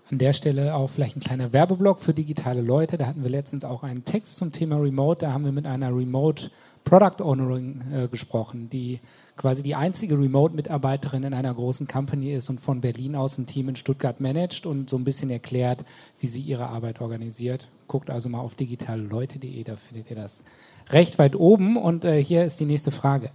[0.10, 2.98] An der Stelle auch vielleicht ein kleiner Werbeblock für digitale Leute.
[2.98, 5.20] Da hatten wir letztens auch einen Text zum Thema Remote.
[5.20, 6.50] Da haben wir mit einer Remote
[6.86, 9.02] Product Ownerin äh, gesprochen, die
[9.36, 13.68] quasi die einzige Remote-Mitarbeiterin in einer großen Company ist und von Berlin aus ein Team
[13.68, 15.84] in Stuttgart managt und so ein bisschen erklärt,
[16.22, 17.68] wie sie ihre Arbeit organisiert.
[17.90, 20.46] Guckt also mal auf digitaleleute.de, da findet ihr das
[20.90, 21.76] recht weit oben.
[21.76, 23.30] Und äh, hier ist die nächste Frage.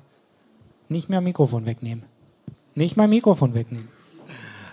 [0.89, 2.05] Nicht mehr Mikrofon wegnehmen.
[2.75, 3.89] Nicht mal Mikrofon wegnehmen.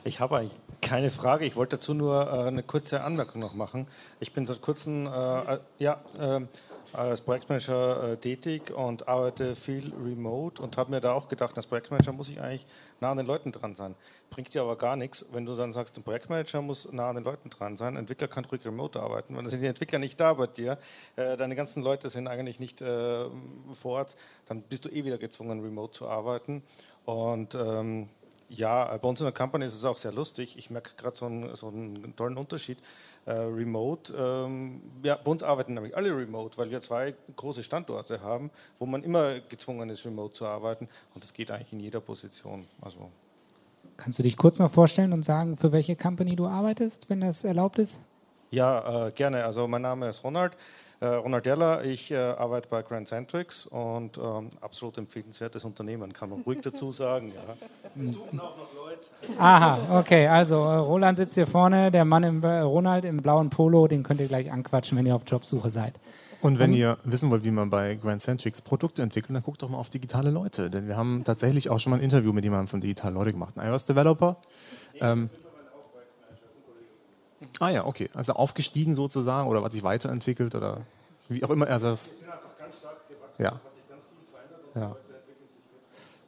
[0.06, 0.58] Ich habe eigentlich
[0.90, 1.46] keine Frage.
[1.46, 3.86] Ich wollte dazu nur äh, eine kurze Anmerkung noch machen.
[4.20, 6.42] Ich bin seit kurzem, äh, ja, äh,
[6.94, 11.68] als Projektmanager äh, tätig und arbeite viel remote und habe mir da auch gedacht, als
[11.68, 12.66] Projektmanager muss ich eigentlich
[13.02, 13.94] nah an den Leuten dran sein.
[14.32, 17.24] Bringt dir aber gar nichts, wenn du dann sagst, ein Projektmanager muss nah an den
[17.24, 19.38] Leuten dran sein, ein Entwickler kann ruhig remote arbeiten.
[19.38, 20.80] Wenn sind die Entwickler nicht da bei dir,
[21.18, 23.26] äh, deine ganzen Leute sind eigentlich nicht äh,
[23.80, 24.16] vor Ort,
[24.48, 26.64] dann bist du eh wieder gezwungen, remote zu arbeiten.
[27.06, 28.10] Und ähm,
[28.50, 30.58] ja, bei uns in der Company ist es auch sehr lustig.
[30.58, 32.80] Ich merke gerade so, einen, so einen tollen Unterschied.
[33.26, 38.22] Äh, remote, ähm, ja, bei uns arbeiten nämlich alle remote, weil wir zwei große Standorte
[38.22, 40.88] haben, wo man immer gezwungen ist, remote zu arbeiten.
[41.14, 42.66] Und das geht eigentlich in jeder Position.
[42.82, 43.12] Also
[43.97, 47.43] Kannst du dich kurz noch vorstellen und sagen, für welche Company du arbeitest, wenn das
[47.43, 48.00] erlaubt ist?
[48.50, 49.43] Ja, äh, gerne.
[49.43, 50.58] Also mein Name ist Ronald.
[51.02, 56.30] Äh, Ronald Deller, ich äh, arbeite bei Grand Centrics und ähm, absolut empfehlenswertes Unternehmen, kann
[56.30, 57.32] man ruhig dazu sagen.
[57.34, 57.56] Ja.
[57.95, 59.08] Wir suchen auch noch Leute.
[59.38, 63.50] Aha, okay, also äh, Roland sitzt hier vorne, der Mann im äh, Ronald im blauen
[63.50, 65.93] Polo, den könnt ihr gleich anquatschen, wenn ihr auf Jobsuche seid.
[66.41, 69.70] Und wenn ihr wissen wollt, wie man bei Grand Centrics Produkte entwickelt, dann guckt doch
[69.70, 70.70] mal auf digitale Leute.
[70.70, 73.58] Denn wir haben tatsächlich auch schon mal ein Interview mit jemandem von digitalen Leute gemacht,
[73.58, 74.38] ein iOS-Developer.
[75.02, 75.30] Ähm,
[77.60, 78.10] Ah ja, okay.
[78.14, 80.82] Also aufgestiegen sozusagen oder hat sich weiterentwickelt oder
[81.30, 82.12] wie auch immer er das.
[83.38, 83.60] Ja.
[84.76, 84.96] ja.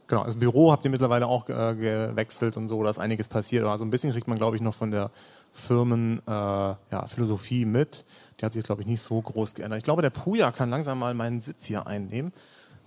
[0.07, 3.66] Genau, das Büro habt ihr mittlerweile auch äh, gewechselt und so, da ist einiges passiert.
[3.66, 5.09] Also ein bisschen kriegt man, glaube ich, noch von der
[5.53, 8.03] Firmenphilosophie äh, ja, mit.
[8.39, 9.78] Die hat sich, glaube ich, nicht so groß geändert.
[9.78, 12.34] Ich glaube, der Puja kann langsam mal meinen Sitz hier einnehmen.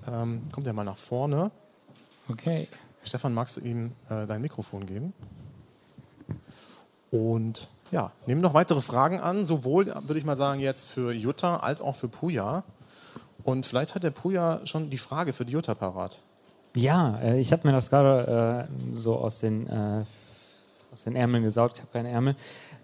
[0.07, 1.51] Ähm, kommt er mal nach vorne.
[2.29, 2.69] Okay.
[3.03, 5.13] Stefan, magst du ihm äh, dein Mikrofon geben?
[7.11, 11.59] Und ja, nehmen noch weitere Fragen an, sowohl, würde ich mal sagen, jetzt für Jutta
[11.59, 12.65] als auch für Puja.
[13.45, 16.19] Und vielleicht hat der Puja schon die Frage für die Jutta parat.
[16.75, 20.03] Ja, äh, ich habe mir das gerade äh, so aus den, äh,
[20.93, 21.77] aus den Ärmeln gesaugt.
[21.77, 22.35] Ich habe keine Ärmel.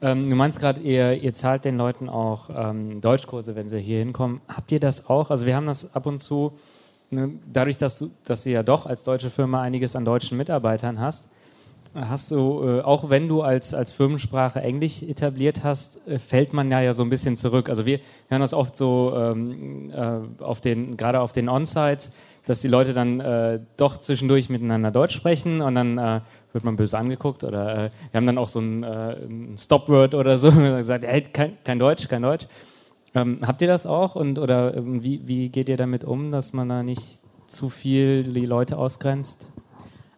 [0.01, 3.99] Ähm, du meinst gerade, ihr, ihr zahlt den Leuten auch ähm, Deutschkurse, wenn sie hier
[3.99, 4.41] hinkommen.
[4.47, 5.33] Habt ihr das auch?
[5.33, 6.53] Also wir haben das ab und zu,
[7.11, 11.01] ne, dadurch, dass du, dass du ja doch als deutsche Firma einiges an deutschen Mitarbeitern
[11.01, 11.31] hast,
[11.95, 16.71] hast du, äh, auch wenn du als, als Firmensprache Englisch etabliert hast, äh, fällt man
[16.71, 17.69] ja, ja so ein bisschen zurück.
[17.69, 22.11] Also wir hören das oft so ähm, äh, auf den, gerade auf den On-Sites,
[22.47, 26.21] dass die Leute dann äh, doch zwischendurch miteinander Deutsch sprechen und dann äh,
[26.53, 30.39] wird man böse angeguckt oder äh, wir haben dann auch so ein, ein Stopword oder
[30.39, 32.47] so gesagt, hey, kein, kein Deutsch, kein Deutsch.
[33.15, 36.53] Ähm, habt ihr das auch und oder ähm, wie, wie geht ihr damit um, dass
[36.53, 37.19] man da nicht
[37.49, 39.49] zu viel die Leute ausgrenzt?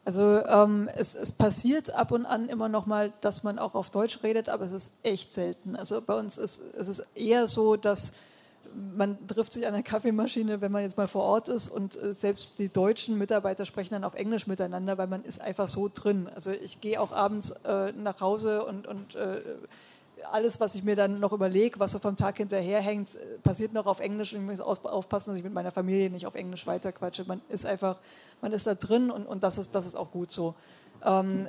[0.04, 3.90] Also ähm, es, es, passiert ab und an immer noch mal, dass man auch auf
[3.90, 5.76] Deutsch redet, aber es ist echt selten.
[5.76, 8.12] Also bei uns ist es ist eher so, dass
[8.96, 12.14] man trifft sich an der Kaffeemaschine, wenn man jetzt mal vor Ort ist und äh,
[12.14, 16.28] selbst die deutschen Mitarbeiter sprechen dann auf Englisch miteinander, weil man ist einfach so drin.
[16.34, 19.40] Also ich gehe auch abends äh, nach Hause und, und äh,
[20.30, 23.72] alles, was ich mir dann noch überlege, was so vom Tag hinterher hängt, äh, passiert
[23.72, 24.32] noch auf Englisch.
[24.32, 27.24] Ich muss aufpassen, dass ich mit meiner Familie nicht auf Englisch weiterquatsche.
[27.26, 27.98] Man ist einfach,
[28.40, 30.54] man ist da drin und, und das, ist, das ist auch gut so.
[31.04, 31.48] Ähm,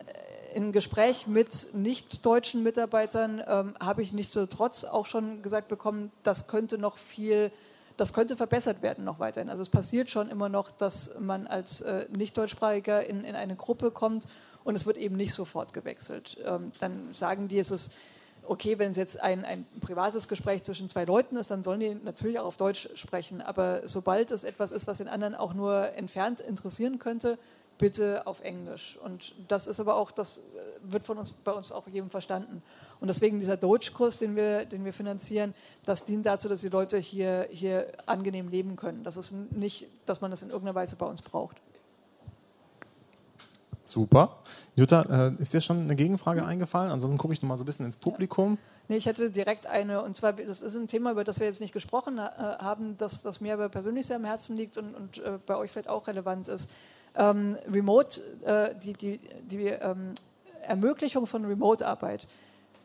[0.53, 6.77] in Gespräch mit nicht-deutschen Mitarbeitern ähm, habe ich nichtsdestotrotz auch schon gesagt bekommen, das könnte
[6.77, 7.51] noch viel,
[7.97, 9.49] das könnte verbessert werden noch weiterhin.
[9.49, 13.91] Also es passiert schon immer noch, dass man als äh, nicht-deutschsprachiger in, in eine Gruppe
[13.91, 14.25] kommt
[14.63, 16.37] und es wird eben nicht sofort gewechselt.
[16.45, 17.91] Ähm, dann sagen die, es ist
[18.47, 21.95] okay, wenn es jetzt ein, ein privates Gespräch zwischen zwei Leuten ist, dann sollen die
[21.95, 23.41] natürlich auch auf Deutsch sprechen.
[23.41, 27.37] Aber sobald es etwas ist, was den anderen auch nur entfernt interessieren könnte,
[27.77, 28.97] bitte auf Englisch.
[29.03, 30.41] Und das ist aber auch, das äh,
[30.83, 32.61] wird von uns bei uns auch jedem verstanden.
[32.99, 35.53] Und deswegen dieser Deutschkurs, den wir, den wir finanzieren,
[35.85, 39.03] das dient dazu, dass die Leute hier, hier angenehm leben können.
[39.03, 41.57] Das ist nicht, dass man das in irgendeiner Weise bei uns braucht.
[43.83, 44.37] Super.
[44.75, 46.91] Jutta, äh, ist dir schon eine Gegenfrage eingefallen?
[46.91, 48.57] Ansonsten gucke ich noch mal so ein bisschen ins Publikum.
[48.87, 51.61] Nee, ich hätte direkt eine, und zwar, das ist ein Thema, über das wir jetzt
[51.61, 55.17] nicht gesprochen äh, haben, das, das mir aber persönlich sehr am Herzen liegt und, und
[55.19, 56.69] äh, bei euch vielleicht auch relevant ist.
[57.15, 58.21] Ähm, Remote,
[58.83, 60.15] die, die, die ähm,
[60.63, 62.27] Ermöglichung von Remote-Arbeit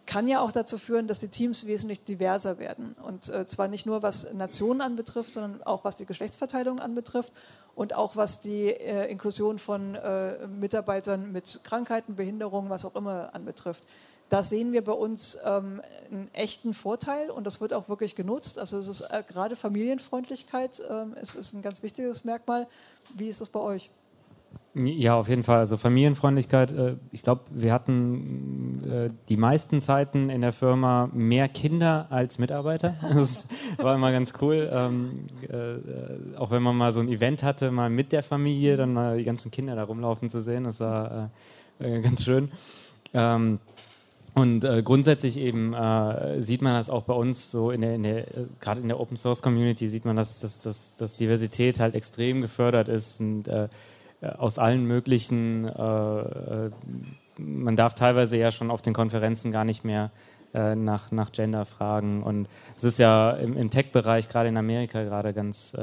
[0.09, 2.97] kann ja auch dazu führen, dass die Teams wesentlich diverser werden.
[3.03, 7.31] Und äh, zwar nicht nur was Nationen anbetrifft, sondern auch was die Geschlechtsverteilung anbetrifft
[7.75, 13.35] und auch was die äh, Inklusion von äh, Mitarbeitern mit Krankheiten, Behinderungen, was auch immer
[13.35, 13.85] anbetrifft.
[14.31, 18.59] Da sehen wir bei uns ähm, einen echten Vorteil und das wird auch wirklich genutzt.
[18.59, 22.67] Also es ist äh, gerade Familienfreundlichkeit, ähm, es ist ein ganz wichtiges Merkmal.
[23.15, 23.91] Wie ist das bei euch?
[24.75, 25.59] Ja, auf jeden Fall.
[25.59, 26.73] Also Familienfreundlichkeit.
[26.73, 32.39] Äh, ich glaube, wir hatten äh, die meisten Zeiten in der Firma mehr Kinder als
[32.39, 32.95] Mitarbeiter.
[33.15, 33.47] Das
[33.79, 34.71] war immer ganz cool.
[34.73, 38.93] Ähm, äh, auch wenn man mal so ein Event hatte, mal mit der Familie, dann
[38.93, 41.31] mal die ganzen Kinder da rumlaufen zu sehen, das war
[41.79, 42.51] ganz schön.
[43.15, 43.61] Ähm,
[44.35, 48.03] Und äh, grundsätzlich eben äh, sieht man das auch bei uns so in der, in
[48.05, 51.81] der äh, gerade in der Open Source Community sieht man, dass, dass, dass, dass Diversität
[51.81, 53.49] halt extrem gefördert ist und
[54.27, 56.21] aus allen möglichen, äh,
[56.67, 56.71] äh,
[57.39, 60.11] man darf teilweise ja schon auf den Konferenzen gar nicht mehr
[60.55, 62.23] nach, nach Gender fragen.
[62.23, 65.77] Und es ist ja im, im Tech-Bereich, gerade in Amerika, gerade ganz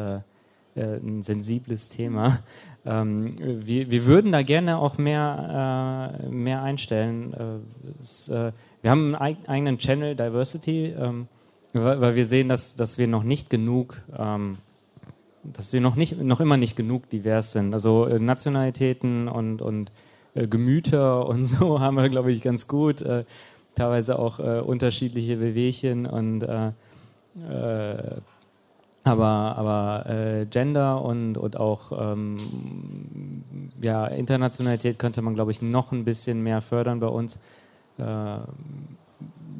[0.76, 2.40] ein sensibles Thema.
[2.88, 7.34] Ähm, wir, wir, würden da gerne auch mehr, äh, mehr einstellen.
[7.34, 8.52] Äh, es, äh,
[8.84, 11.28] wir haben einen eigenen Channel Diversity, ähm,
[11.74, 14.60] weil, wir sehen, dass, dass wir noch nicht genug, ähm,
[15.54, 17.74] dass wir noch, nicht, noch immer nicht genug divers sind.
[17.74, 19.92] Also äh, Nationalitäten und, und
[20.34, 23.02] äh, Gemüter und so haben wir, glaube ich, ganz gut.
[23.02, 23.24] Äh,
[23.76, 26.46] teilweise auch unterschiedliche Bewegchen und
[29.06, 33.44] aber, aber äh, Gender und, und auch ähm,
[33.80, 37.36] ja, Internationalität könnte man, glaube ich, noch ein bisschen mehr fördern bei uns.
[38.00, 38.04] Äh,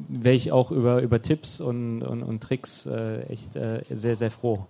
[0.08, 4.32] Wäre ich auch über, über Tipps und, und, und Tricks äh, echt äh, sehr, sehr
[4.32, 4.66] froh.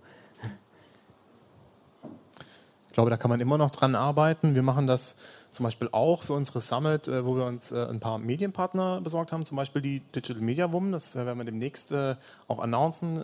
[2.97, 4.55] Ich glaube, da kann man immer noch dran arbeiten.
[4.55, 5.17] Wir machen das
[5.51, 9.31] zum Beispiel auch für unsere Summit, äh, wo wir uns äh, ein paar Medienpartner besorgt
[9.31, 10.93] haben, zum Beispiel die Digital Media Woman.
[10.93, 12.15] Das äh, werden wir demnächst äh,
[12.47, 13.21] auch announcen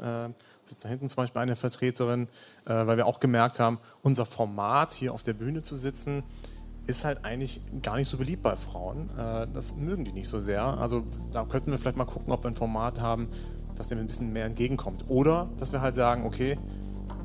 [0.64, 2.28] sitzt da hinten zum Beispiel eine Vertreterin,
[2.66, 6.22] äh, weil wir auch gemerkt haben, unser Format hier auf der Bühne zu sitzen,
[6.86, 9.10] ist halt eigentlich gar nicht so beliebt bei Frauen.
[9.18, 10.64] Äh, das mögen die nicht so sehr.
[10.64, 13.28] Also da könnten wir vielleicht mal gucken, ob wir ein Format haben,
[13.76, 15.06] das dem ein bisschen mehr entgegenkommt.
[15.08, 16.60] Oder dass wir halt sagen, okay,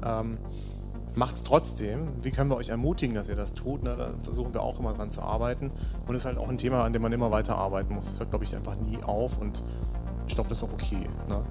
[0.03, 0.39] ähm,
[1.19, 2.09] macht es trotzdem.
[2.23, 3.83] Wie können wir euch ermutigen, dass ihr das tut?
[3.83, 3.97] Ne?
[3.97, 5.71] Da versuchen wir auch immer dran zu arbeiten.
[6.07, 8.09] Und es ist halt auch ein Thema, an dem man immer weiter arbeiten muss.
[8.09, 9.63] Es hört, glaube ich, einfach nie auf und
[10.29, 11.09] ich glaube, das ist auch okay.
[11.29, 11.43] Ne?